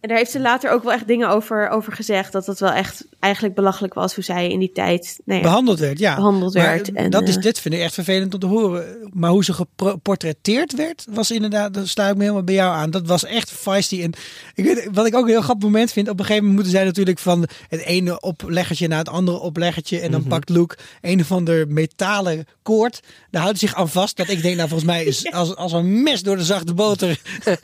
[0.00, 2.32] en daar heeft ze later ook wel echt dingen over, over gezegd.
[2.32, 5.78] Dat dat wel echt eigenlijk belachelijk was hoe zij in die tijd nou ja, Behandeld
[5.78, 6.14] werd, ja.
[6.16, 6.92] behandeld Maar werd.
[6.92, 9.08] En, dat is, eh, dit vind ik echt vervelend om te horen.
[9.12, 12.90] Maar hoe ze geportretteerd werd, was inderdaad, daar sta ik me helemaal bij jou aan.
[12.90, 14.02] Dat was echt feisty.
[14.02, 14.12] En
[14.54, 16.78] ik weet, wat ik ook een heel grappig moment vind, op een gegeven moment moeten
[16.80, 20.00] zij natuurlijk van het ene opleggertje naar het andere opleggertje.
[20.00, 20.28] En dan Mhm.
[20.28, 23.00] pakt Luke een of ander metalen koord.
[23.30, 24.16] Daar houdt hij zich aan vast.
[24.16, 27.20] Dat ik denk, nou volgens mij is als, als een mes door de zachte boter.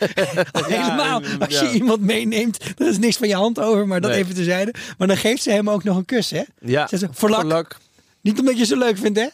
[0.68, 1.70] Helemaal, en- als je ja.
[1.72, 3.86] iemand meeneemt, er is niks van je hand over.
[3.86, 4.20] Maar dat Nee.
[4.20, 4.74] even terzijde.
[4.98, 6.42] Maar dan geeft ze hem ook nog een kus, hè?
[6.60, 7.76] Ja, Ze zegt, voor lak.
[8.20, 9.26] Niet omdat je ze leuk vindt, hè?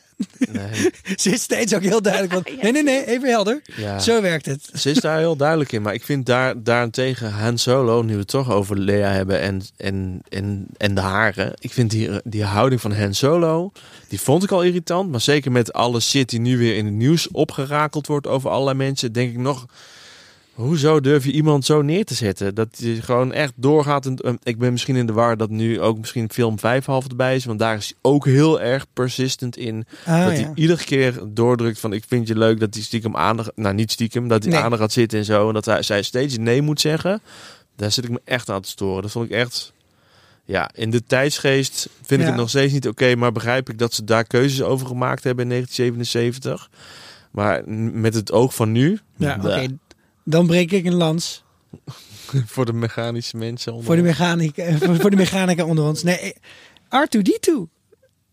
[0.52, 0.90] Nee.
[1.16, 2.32] Ze is steeds ook heel duidelijk.
[2.32, 3.62] Want, nee, nee, nee, even helder.
[3.76, 3.98] Ja.
[3.98, 4.70] Zo werkt het.
[4.74, 5.82] Ze is daar heel duidelijk in.
[5.82, 9.62] Maar ik vind daar, daarentegen Han Solo, nu we het toch over Lea hebben en,
[9.76, 11.52] en, en, en de haren.
[11.58, 13.72] Ik vind die, die houding van Han Solo,
[14.08, 15.10] die vond ik al irritant.
[15.10, 18.76] Maar zeker met alle shit die nu weer in het nieuws opgerakeld wordt over allerlei
[18.76, 19.66] mensen, denk ik nog...
[20.58, 22.54] Hoezo durf je iemand zo neer te zetten?
[22.54, 24.06] Dat je gewoon echt doorgaat.
[24.06, 27.08] En, eh, ik ben misschien in de war dat nu ook misschien film 5 half
[27.08, 27.44] erbij is.
[27.44, 29.86] Want daar is hij ook heel erg persistent in.
[30.04, 30.44] Ah, dat ja.
[30.44, 33.50] hij iedere keer doordrukt van ik vind je leuk dat hij stiekem aandacht...
[33.54, 34.62] Nou, niet stiekem, dat hij Nee.
[34.62, 35.48] aandacht gaat zitten en zo.
[35.48, 37.20] En dat hij, zij steeds nee moet zeggen.
[37.76, 39.02] Daar zit ik me echt aan te storen.
[39.02, 39.72] Dat vond ik echt...
[40.44, 43.14] Ja, in de tijdsgeest vind ik het nog steeds niet oké.
[43.14, 46.70] maar begrijp ik dat ze daar keuzes over gemaakt hebben in 1977.
[47.30, 48.98] Maar met het oog van nu...
[49.16, 49.66] Ja, oké.
[50.30, 51.44] Dan breek ik een lans
[52.46, 53.72] Voor de mechanische mensen.
[53.72, 56.02] onder voor de, mechanica, eh, voor, voor de mechanica onder ons.
[56.02, 56.30] Nee, eh,
[57.06, 57.68] R2D2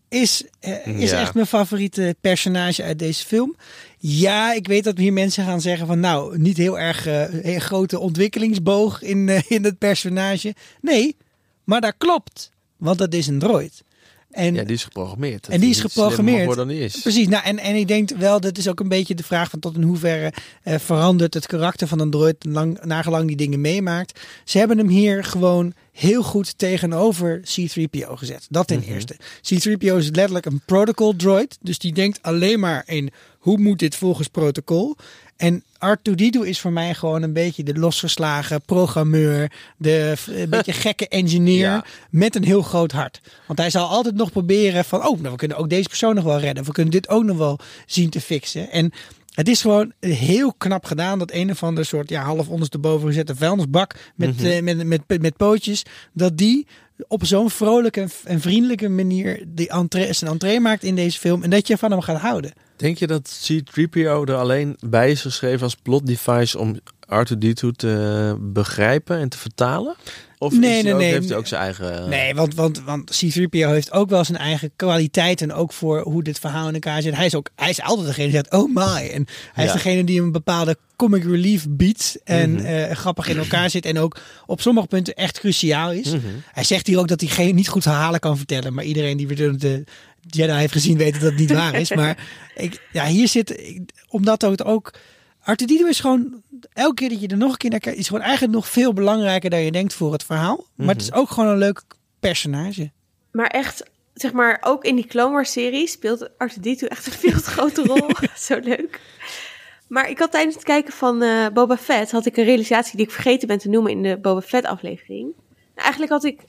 [0.08, 1.20] is, eh, is Ja.
[1.20, 3.56] echt mijn favoriete personage uit deze film.
[3.98, 7.04] Ja, ik weet dat hier mensen gaan zeggen van nou, niet heel erg
[7.42, 10.54] heel grote ontwikkelingsboog in, in het personage.
[10.80, 11.16] Nee,
[11.64, 12.50] maar dat klopt.
[12.76, 13.82] Want dat is een droid.
[14.36, 15.42] En Ja, die is geprogrammeerd.
[15.44, 16.54] Dat En die is geprogrammeerd.
[16.56, 17.00] dan is.
[17.00, 19.58] Precies, nou, en, en ik denk wel, dat is ook een beetje de vraag van
[19.58, 20.32] tot in hoeverre
[20.62, 24.20] eh, verandert het karakter van een droid lang, nagelang die dingen meemaakt.
[24.44, 28.46] Ze hebben hem hier gewoon heel goed tegenover C-3PO gezet.
[28.50, 29.16] Dat ten eerste.
[29.42, 33.94] C-3PO is letterlijk een protocol droid, dus die denkt alleen maar in hoe moet dit
[33.94, 34.96] volgens protocol.
[35.36, 41.08] En R2D2 is voor mij gewoon een beetje de losgeslagen programmeur, de een beetje gekke
[41.08, 41.84] engineer Ja.
[42.10, 43.20] met een heel groot hart.
[43.46, 46.24] Want hij zal altijd nog proberen van, oh, nou, we kunnen ook deze persoon nog
[46.24, 46.64] wel redden.
[46.64, 48.70] We kunnen dit ook nog wel zien te fixen.
[48.70, 48.92] En
[49.34, 53.36] het is gewoon heel knap gedaan dat een of ander soort, ja, half ondersteboven gezette
[53.36, 54.46] vuilnisbak met, Mhm.
[54.46, 55.82] eh, met, met, met, pootjes,
[56.12, 56.66] dat die
[57.08, 61.50] op zo'n vrolijke en vriendelijke manier die entree, zijn entree maakt in deze film en
[61.50, 62.52] dat je van hem gaat houden.
[62.76, 66.80] Denk je dat C-3PO er alleen bij is geschreven als plot device om
[67.12, 69.94] R2-D2 te begrijpen en te vertalen?
[70.38, 71.10] Of Nee, nee, ook, nee.
[71.12, 72.08] heeft hij ook zijn eigen...
[72.08, 75.50] Nee, want, want, want C-3PO heeft ook wel zijn eigen kwaliteiten.
[75.52, 77.14] Ook voor hoe dit verhaal in elkaar zit.
[77.16, 79.10] Hij is, ook, hij is altijd degene die zegt, oh my.
[79.12, 82.18] En hij is degene die een bepaalde comic relief biedt.
[82.24, 82.64] En Mhm.
[82.64, 83.84] eh, grappig in elkaar zit.
[83.86, 86.12] En ook op sommige punten echt cruciaal is.
[86.12, 86.20] Mhm.
[86.52, 88.74] Hij zegt hier ook dat hij geen, niet goed verhalen kan vertellen.
[88.74, 89.84] Maar iedereen die weer de
[90.20, 91.90] Jedi heeft gezien weet dat dat niet waar is.
[92.00, 92.18] Maar
[92.56, 94.92] ik, ja, hier zit, ik, omdat het ook...
[95.46, 96.42] Artudido is gewoon,
[96.72, 98.92] elke keer dat je er nog een keer naar kijkt, is gewoon eigenlijk nog veel
[98.92, 100.64] belangrijker dan je denkt voor het verhaal.
[100.74, 101.82] Maar het is ook gewoon een leuk
[102.20, 102.90] personage.
[103.32, 107.40] Maar echt, zeg maar, ook in die Clone Wars serie speelt R2-D2 echt een veel
[107.40, 108.08] te grote rol.
[108.48, 109.00] Zo leuk.
[109.88, 113.06] Maar ik had tijdens het kijken van eh, Boba Fett had ik een realisatie die
[113.06, 115.22] ik vergeten ben te noemen in de Boba Fett aflevering.
[115.22, 115.34] Nou,
[115.74, 116.40] eigenlijk had ik,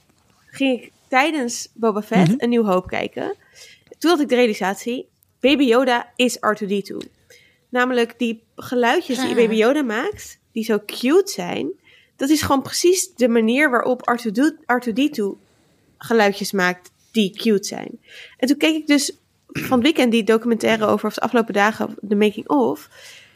[0.46, 2.36] ging ik tijdens Boba Fett Mhm.
[2.38, 3.34] een nieuw hoop kijken.
[3.98, 5.08] Toen had ik de realisatie,
[5.40, 6.96] Baby Yoda is R2-D2.
[7.68, 11.70] Namelijk die geluidjes die Baby Yoda maakt, die zo cute zijn.
[12.16, 15.22] Dat is gewoon precies de manier waarop R2D- R2D2
[15.98, 18.00] geluidjes maakt die cute zijn.
[18.36, 19.16] En toen keek ik dus
[19.52, 22.88] van het weekend die documentaire over, of de afgelopen dagen, de making of.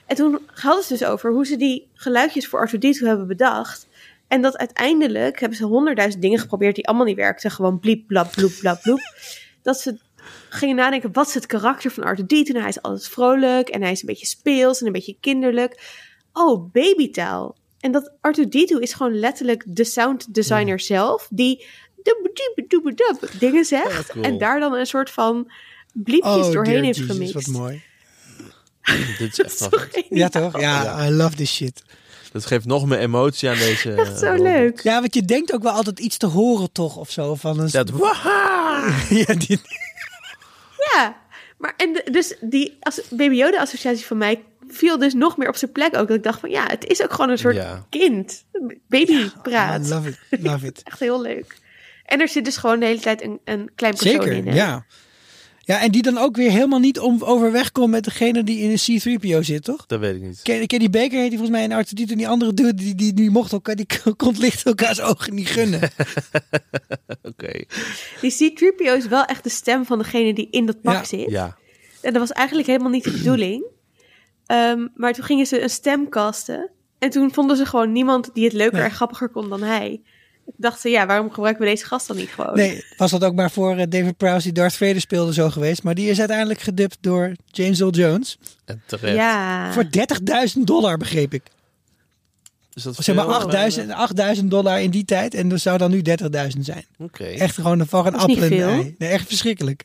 [0.07, 3.89] En toen hadden ze dus over hoe ze die geluidjes voor R2D2 hebben bedacht.
[4.28, 7.51] En dat uiteindelijk hebben ze honderdduizend dingen geprobeerd die allemaal niet werkten.
[7.51, 9.01] Gewoon bliep, blap, bloep, blap, bloep.
[9.62, 9.99] Dat ze
[10.49, 12.27] gingen nadenken, wat is het karakter van R2D2?
[12.29, 16.01] Nou, hij is altijd vrolijk en hij is een beetje speels en een beetje kinderlijk.
[16.33, 17.57] Oh, babytaal.
[17.81, 21.66] En dat R2D2 is gewoon letterlijk de sound designer zelf, die
[22.03, 24.12] doebedoebedoebedub dingen zegt.
[24.12, 24.25] cool.
[24.25, 25.51] En daar dan een soort van
[25.93, 27.35] bliepjes Oh, doorheen heeft Jesus, gemixt.
[27.35, 27.83] Wat mooi.
[29.18, 29.81] Dit is echt wel-
[30.18, 30.61] Ja, toch?
[30.61, 31.83] Ja, I love this shit.
[32.33, 33.93] Dat geeft nog meer emotie aan deze.
[34.03, 34.81] Echt zo eh, leuk.
[34.83, 36.97] Ja, want je denkt ook wel altijd iets te horen, toch?
[36.97, 37.35] Of zo.
[37.35, 37.70] Van een...
[37.70, 37.89] Dat,
[39.09, 39.61] ja, die...
[40.95, 41.16] Ja,
[41.59, 45.49] maar en de- dus die als Baby Yoda associatie van mij viel dus nog meer
[45.49, 46.09] op zijn plek ook.
[46.09, 47.86] Dat ik dacht van ja, het is ook gewoon een soort Ja.
[47.90, 48.45] kind.
[48.88, 49.86] Baby praat.
[49.86, 50.82] I love it, love it.
[50.90, 51.57] Echt heel leuk.
[52.05, 54.47] En er zit dus gewoon de hele tijd een, een klein persoon Zeker, in.
[54.49, 54.55] hè?
[54.55, 54.84] ja.
[55.64, 58.70] Ja, en die dan ook weer helemaal niet om overweg komt met degene die in
[58.70, 59.86] een C-3PO zit, toch?
[59.86, 60.40] Dat weet ik niet.
[60.42, 62.94] Ken, ken die Baker heet die volgens mij in Arthur en die andere dude, die,
[62.94, 63.86] die, die mocht elkaar, die
[64.16, 65.80] kon licht elkaars ogen niet gunnen.
[67.22, 67.64] Oké.
[68.20, 71.04] Die C-3PO is wel echt de stem van degene die in dat pak Ja.
[71.04, 71.30] zit.
[71.30, 71.56] Ja.
[72.00, 73.64] En dat was eigenlijk helemaal niet de bedoeling.
[74.46, 76.70] Ehm, maar toen gingen ze een stem casten.
[76.98, 78.84] En toen vonden ze gewoon niemand die het leuker Nee.
[78.88, 80.00] en grappiger kon dan hij.
[80.47, 82.57] Ik dacht ze, ja, waarom gebruiken we deze gast dan niet gewoon?
[82.57, 85.82] Nee, was dat ook maar voor eh, David Prowse die Darth Vader speelde zo geweest.
[85.82, 88.38] Maar die is uiteindelijk gedubt door James Earl Jones.
[88.64, 89.16] En terecht.
[89.16, 89.72] Ja.
[89.72, 89.84] Voor
[90.57, 91.43] 30.000 dollar, begreep ik.
[92.74, 93.34] Is dat Zeg maar veel?
[93.34, 95.34] 8000, 8000 dollar in die tijd.
[95.34, 96.84] En dat zou dan nu 30.000 zijn.
[96.99, 97.24] Oké.
[97.24, 98.95] Echt gewoon een van een appel en ei.
[98.99, 99.84] Nee, echt verschrikkelijk.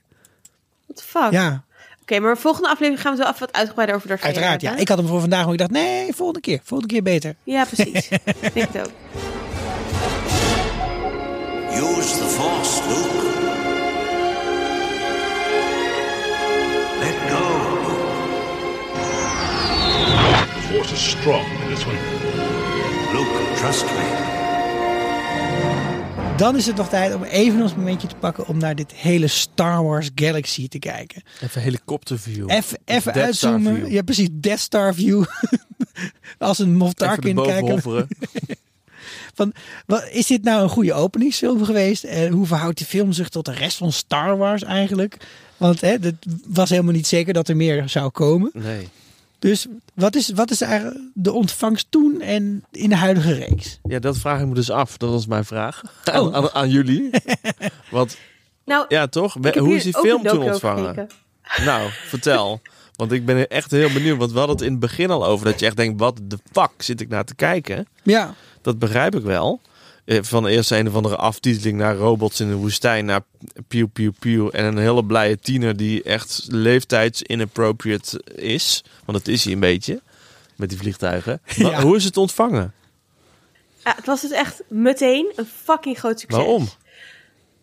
[0.85, 1.31] What the fuck?
[1.31, 1.65] Ja,
[2.09, 4.61] Oké, maar volgende aflevering gaan we het wel even wat uitgebreider over Vader uiteraard.
[4.61, 4.75] Ja.
[4.75, 6.59] Ik had hem voor vandaag, maar ik dacht, nee, volgende keer.
[6.63, 7.35] Volgende keer beter.
[7.43, 8.09] Ja, precies.
[8.41, 8.91] Ik denk het ook.
[11.77, 13.23] Use the Force, Luke.
[16.99, 17.45] Let go,
[20.55, 21.99] The Force is strong in this one.
[23.13, 23.57] Luke.
[23.57, 24.25] Trust me.
[26.37, 29.27] Dan is het nog tijd om even ons momentje te pakken om naar dit hele
[29.27, 31.21] Star Wars Galaxy te kijken.
[31.41, 32.51] Even helikopterview.
[32.51, 33.75] Even, even Death Star uitzoomen.
[33.75, 33.91] view.
[33.91, 34.27] Ja, precies.
[34.31, 35.23] Death Star View.
[36.37, 37.81] Als een Moff Tarkin kijken.
[39.37, 39.53] Van,
[39.85, 42.03] wat, is dit nou een goede openingsfilm geweest?
[42.03, 45.17] En hoe verhoudt die film zich tot de rest van Star Wars eigenlijk?
[45.57, 46.15] Want hè, het
[46.47, 48.51] was helemaal niet zeker dat er meer zou komen.
[48.53, 48.89] Nee.
[49.39, 53.79] Dus wat is, wat is eigenlijk de ontvangst toen en in de huidige reeks?
[53.83, 54.97] Ja, dat vraag ik me dus af.
[54.97, 55.81] Dat was mijn vraag.
[56.05, 56.13] Oh.
[56.13, 57.09] Aan, aan, aan jullie.
[57.91, 58.17] Want,
[58.65, 59.33] Nou, ja toch?
[59.53, 60.85] Hoe is die film toen ontvangen?
[60.85, 61.09] gekeken.
[61.65, 62.61] Nou, vertel.
[62.95, 64.17] Want ik ben echt heel benieuwd.
[64.17, 65.45] Want we hadden het in het begin al over.
[65.45, 67.87] Dat je echt denkt, wat de fuck zit ik naar te kijken?
[68.03, 68.33] Ja,
[68.67, 69.61] Dat begrijp ik wel.
[70.05, 73.05] Eh, Van eerst een of andere aftiteling naar robots in de woestijn.
[73.05, 73.21] Naar
[73.67, 74.49] piu piu piu.
[74.49, 78.83] En een hele blije tiener die echt leeftijds inappropriate is.
[79.05, 80.01] Want dat is hij een beetje.
[80.55, 81.41] Met die vliegtuigen.
[81.57, 81.81] Maar Ja.
[81.81, 82.73] Hoe is het ontvangen?
[83.83, 86.39] Ja, het was dus echt meteen een fucking groot succes.
[86.43, 86.67] Waarom?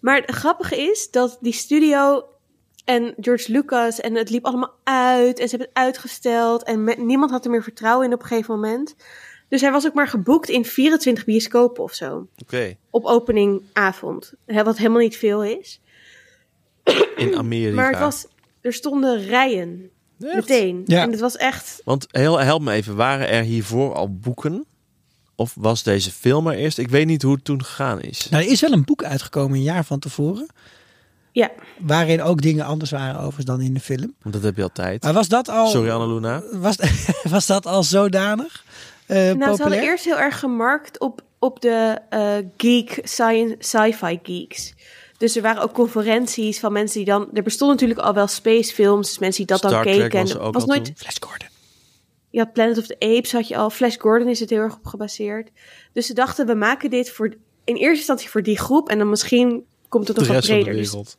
[0.01, 2.25] Maar het grappige is dat die studio
[2.85, 7.31] en George Lucas en het liep allemaal uit en ze hebben het uitgesteld en niemand
[7.31, 8.95] had er meer vertrouwen in op een gegeven moment.
[9.55, 12.77] Dus hij was ook maar geboekt in 24 bioscopen of zo Oké.
[12.91, 15.81] op openingavond, hè, wat helemaal niet veel is.
[17.17, 17.75] In Amerika.
[17.75, 18.27] Maar het was,
[18.61, 19.91] er stonden rijen
[20.21, 20.35] Echt?
[20.35, 21.03] meteen Ja.
[21.03, 22.97] en het was echt Want heel, help me even.
[22.97, 24.65] Waren er hiervoor al boeken?
[25.35, 26.79] Of was deze film er eerst?
[26.79, 28.29] Ik weet niet hoe het toen gegaan is.
[28.29, 30.47] nou, er is wel een boek uitgekomen een jaar van tevoren.
[31.33, 31.51] ja.
[31.79, 34.15] Waarin ook dingen anders waren overigens dan in de film.
[34.23, 35.03] Want dat heb je altijd.
[35.03, 36.43] Maar was dat al, Sorry Annaluna.
[36.53, 36.77] was,
[37.23, 38.65] was dat al zodanig
[39.07, 43.01] eh, Nou, ze hadden eerst heel erg gemarkt op, op de eh, geek,
[43.59, 44.75] sci-fi geeks.
[45.19, 47.29] Dus er waren ook conferenties van mensen die dan...
[47.33, 50.21] Er bestonden natuurlijk al wel spacefilms, dus mensen die dat Star dan Trek keken.
[50.21, 50.85] was en er ook was al nooit...
[50.85, 50.95] toen.
[50.97, 51.49] Flash Gordon.
[52.31, 53.71] Je had Planet of the Apes, had je al.
[53.71, 55.51] Flash Gordon is het heel erg op gebaseerd.
[55.93, 57.35] Dus ze dachten, we maken dit voor,
[57.65, 58.89] in eerste instantie voor die groep.
[58.89, 60.81] En dan misschien komt het nog wat rest van de breder.
[60.81, 61.17] Dus wereld.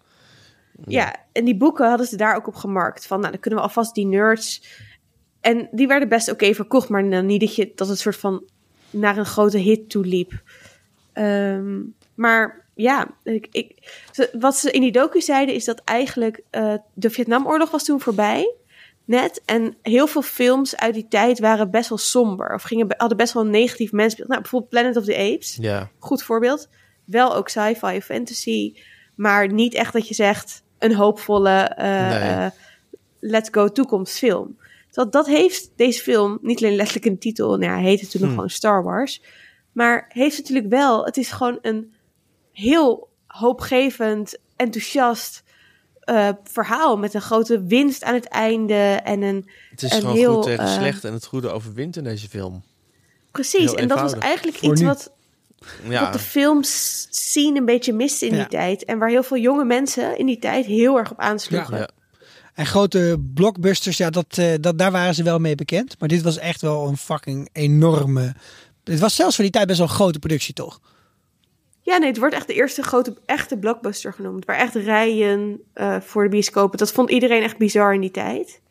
[0.87, 3.07] ja, en die boeken hadden ze daar ook op gemarkt.
[3.07, 4.63] Van, nou, dan kunnen we alvast die nerds...
[5.45, 8.43] En die werden best oké verkocht, maar dan niet dat, je, dat het soort van
[8.89, 10.31] naar een grote hit toe liep.
[11.13, 11.81] Ehm,
[12.15, 13.71] maar ja, ik, ik,
[14.39, 18.53] wat ze in die docu zeiden is dat eigenlijk eh, de Vietnamoorlog was toen voorbij.
[19.05, 19.41] net.
[19.45, 22.53] En heel veel films uit die tijd waren best wel somber.
[22.53, 24.27] Of gingen, hadden best wel een negatief mensbeeld.
[24.27, 25.57] Nou, bijvoorbeeld Planet of the Apes.
[25.61, 25.89] Ja.
[25.99, 26.69] Goed voorbeeld.
[27.05, 28.73] Wel ook sci-fi fantasy.
[29.15, 32.19] Maar niet echt dat je zegt een hoopvolle eh, Nee.
[32.19, 32.47] eh,
[33.19, 34.57] let's go toekomstfilm.
[34.95, 37.49] Dat, dat heeft deze film niet alleen letterlijk een titel.
[37.49, 38.35] Nou ja, hij heette toen nog Hm.
[38.35, 39.21] gewoon Star Wars.
[39.71, 41.05] Maar heeft natuurlijk wel...
[41.05, 41.93] Het is gewoon een
[42.51, 45.43] heel hoopgevend, enthousiast
[45.99, 46.97] eh, verhaal.
[46.97, 48.73] Met een grote winst aan het einde.
[49.03, 51.95] En een, Het is een gewoon heel, goed tegen eh, slecht en het goede overwint
[51.97, 52.63] in deze film.
[53.31, 54.87] Precies, Heel en dat was eigenlijk Voor iets nu.
[54.87, 55.11] wat,
[55.87, 56.03] Ja.
[56.03, 58.37] wat de films zien een beetje miste in Ja.
[58.37, 58.85] die tijd.
[58.85, 61.77] En waar heel veel jonge mensen in die tijd heel erg op aansloegen.
[61.77, 61.89] Ja.
[62.55, 65.99] En grote blockbusters, ja, dat, eh, dat, daar waren ze wel mee bekend.
[65.99, 68.35] Maar dit was echt wel een fucking enorme...
[68.83, 70.79] Het was zelfs voor die tijd best wel een grote productie, toch?
[71.81, 74.45] Ja, nee, het wordt echt de eerste grote, echte blockbuster genoemd.
[74.45, 76.77] Waar echt rijen eh, voor de bioscopen.
[76.77, 78.61] Dat vond iedereen echt bizar in die tijd.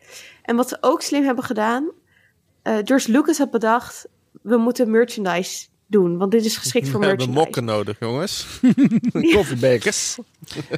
[0.43, 1.91] En wat ze ook slim hebben gedaan.
[2.63, 4.07] eh, George Lucas had bedacht,
[4.43, 6.19] we moeten merchandise doen.
[6.19, 7.63] Want dit is geschikt voor We hebben merchandise.
[7.63, 8.47] mokken nodig, jongens.
[9.35, 10.19] Koffiebekers.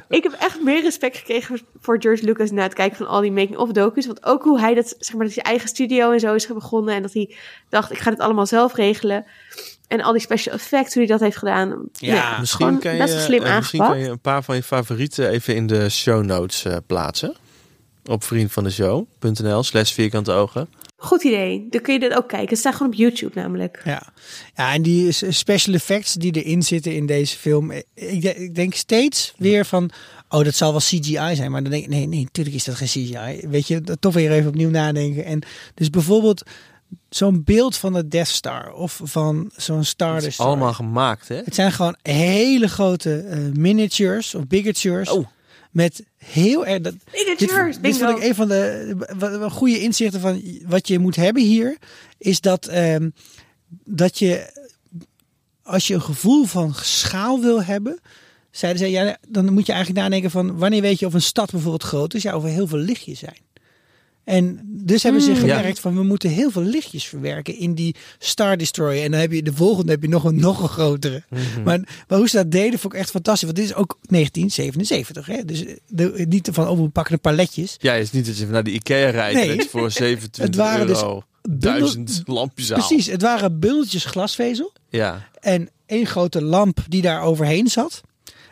[0.09, 3.31] Ik heb echt meer respect gekregen voor George Lucas na het kijken van al die
[3.31, 4.05] making-of docus.
[4.05, 6.95] Want ook hoe hij dat, zeg maar, dat hij eigen studio en zo is begonnen.
[6.95, 7.35] En dat hij
[7.69, 9.25] dacht, ik ga dit allemaal zelf regelen.
[9.87, 11.89] En al die special effects, hoe hij dat heeft gedaan.
[11.91, 14.55] Ja, misschien gewoon kan je, best wel slim eh, misschien kan je een paar van
[14.55, 17.35] je favorieten even in de show notes eh, plaatsen.
[18.05, 20.69] Op vriendvandeshow.nl slash vierkante ogen.
[20.99, 21.67] Goed idee.
[21.69, 22.49] Dan kun je dit ook kijken.
[22.49, 23.81] Het staat gewoon op YouTube namelijk.
[23.85, 24.01] Ja.
[24.55, 27.71] ja, en die special effects die erin zitten in deze film.
[27.71, 29.89] eh, Ik, ik denk steeds weer van,
[30.29, 31.51] oh, dat zal wel CGI zijn.
[31.51, 33.47] Maar dan denk ik, nee, nee, natuurlijk is dat geen CGI.
[33.47, 35.25] Weet je, dat toch weer even opnieuw nadenken.
[35.25, 35.41] En
[35.73, 36.43] dus bijvoorbeeld
[37.09, 40.51] zo'n beeld van de Death Star of van zo'n Star Destroyer.
[40.51, 41.35] allemaal gemaakt, hè?
[41.35, 45.09] Het zijn gewoon hele grote eh, miniatures of bigatures.
[45.77, 46.81] Met heel erg.
[46.81, 47.39] Dat, dit,
[47.81, 51.77] dit vond ik een van de goede inzichten van wat je moet hebben hier.
[52.17, 53.09] Is dat, ehm,
[53.83, 54.53] dat je,
[55.63, 57.99] als je een gevoel van schaal wil hebben.
[58.51, 61.51] Zeiden ze, ja, dan moet je eigenlijk nadenken van wanneer weet je of een stad
[61.51, 62.23] bijvoorbeeld groot is.
[62.23, 63.37] Ja, of er heel veel lichtjes zijn.
[64.27, 65.35] En dus hebben ze Mm.
[65.37, 69.03] gemerkt van we moeten heel veel lichtjes verwerken in die Star Destroyer.
[69.03, 71.23] En dan heb je de volgende heb je nog een nog een grotere.
[71.29, 71.63] Mhm.
[71.63, 73.43] maar, maar hoe ze dat deden vond ik echt fantastisch.
[73.43, 75.25] Want dit is ook 1977.
[75.25, 75.45] Hè?
[75.45, 77.35] Dus de, niet van oh we pakken een paar.
[77.77, 79.67] Ja, het is niet dat je naar de Ikea rijdt Nee.
[79.69, 82.87] voor 27 Het waren dus euro bundel- duizend lampjes haalt.
[82.87, 84.73] Precies, het waren bundeltjes glasvezel.
[84.89, 85.27] Ja.
[85.39, 88.01] En één grote lamp die daar overheen zat.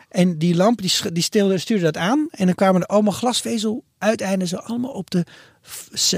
[0.08, 2.28] En die lamp die, die stilde, stuurde dat aan.
[2.30, 5.24] En dan kwamen er allemaal glasvezel uiteinden zo allemaal op de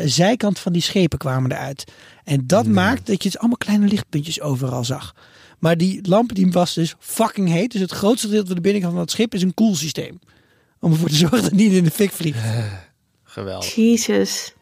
[0.05, 1.85] zijkant van die schepen kwamen eruit.
[2.25, 5.15] En dat maakt dat je het allemaal kleine lichtpuntjes overal zag.
[5.59, 7.73] Maar die lamp die was dus fucking heet.
[7.73, 10.19] Dus het grootste gedeelte van de binnenkant van het schip is een koelsysteem.
[10.81, 12.39] Om ervoor te zorgen dat het niet in de fik vliegt.
[13.25, 13.75] Geweldig.
[13.75, 14.55] Jezus.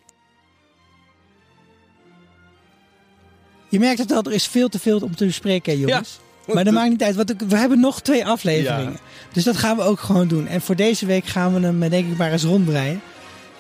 [3.68, 6.18] Je merkt het al, er is veel te veel om te bespreken, jongens.
[6.55, 8.92] Maar dat maakt niet uit, want we hebben nog twee afleveringen.
[8.92, 8.99] Ja.
[9.32, 10.47] Dus dat gaan we ook gewoon doen.
[10.47, 13.01] En voor deze week gaan we hem eh, denk ik maar eens ronddraaien.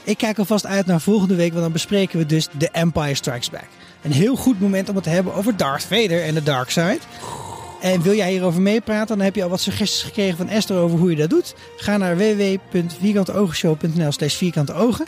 [0.04, 3.50] Ik kijk alvast uit naar volgende week, want dan bespreken we dus The Empire Strikes
[3.50, 3.66] Back.
[4.02, 6.98] Een heel goed moment om het te hebben over Darth Vader en de Dark Side.
[7.80, 10.98] En wil jij hierover meepraten, dan heb je al wat suggesties gekregen van Esther over
[10.98, 11.54] hoe je dat doet.
[11.76, 15.06] Ga naar www.vierkanteogenshow.nl slash vierkante ogen.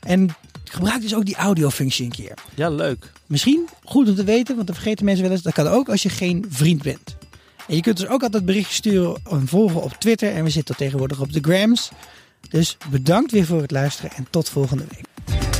[0.00, 0.28] En
[0.64, 2.34] gebruik dus ook die audiofunctie een keer.
[2.54, 3.12] Ja, leuk.
[3.26, 5.42] Misschien goed om te weten, want dan vergeten mensen wel eens.
[5.42, 7.16] Dat kan ook als je geen vriend bent.
[7.68, 10.32] En je kunt dus ook altijd berichtjes sturen en volgen op Twitter.
[10.32, 11.90] En we zitten tegenwoordig op de Grams.
[12.48, 15.59] Dus bedankt weer voor het luisteren en tot volgende week.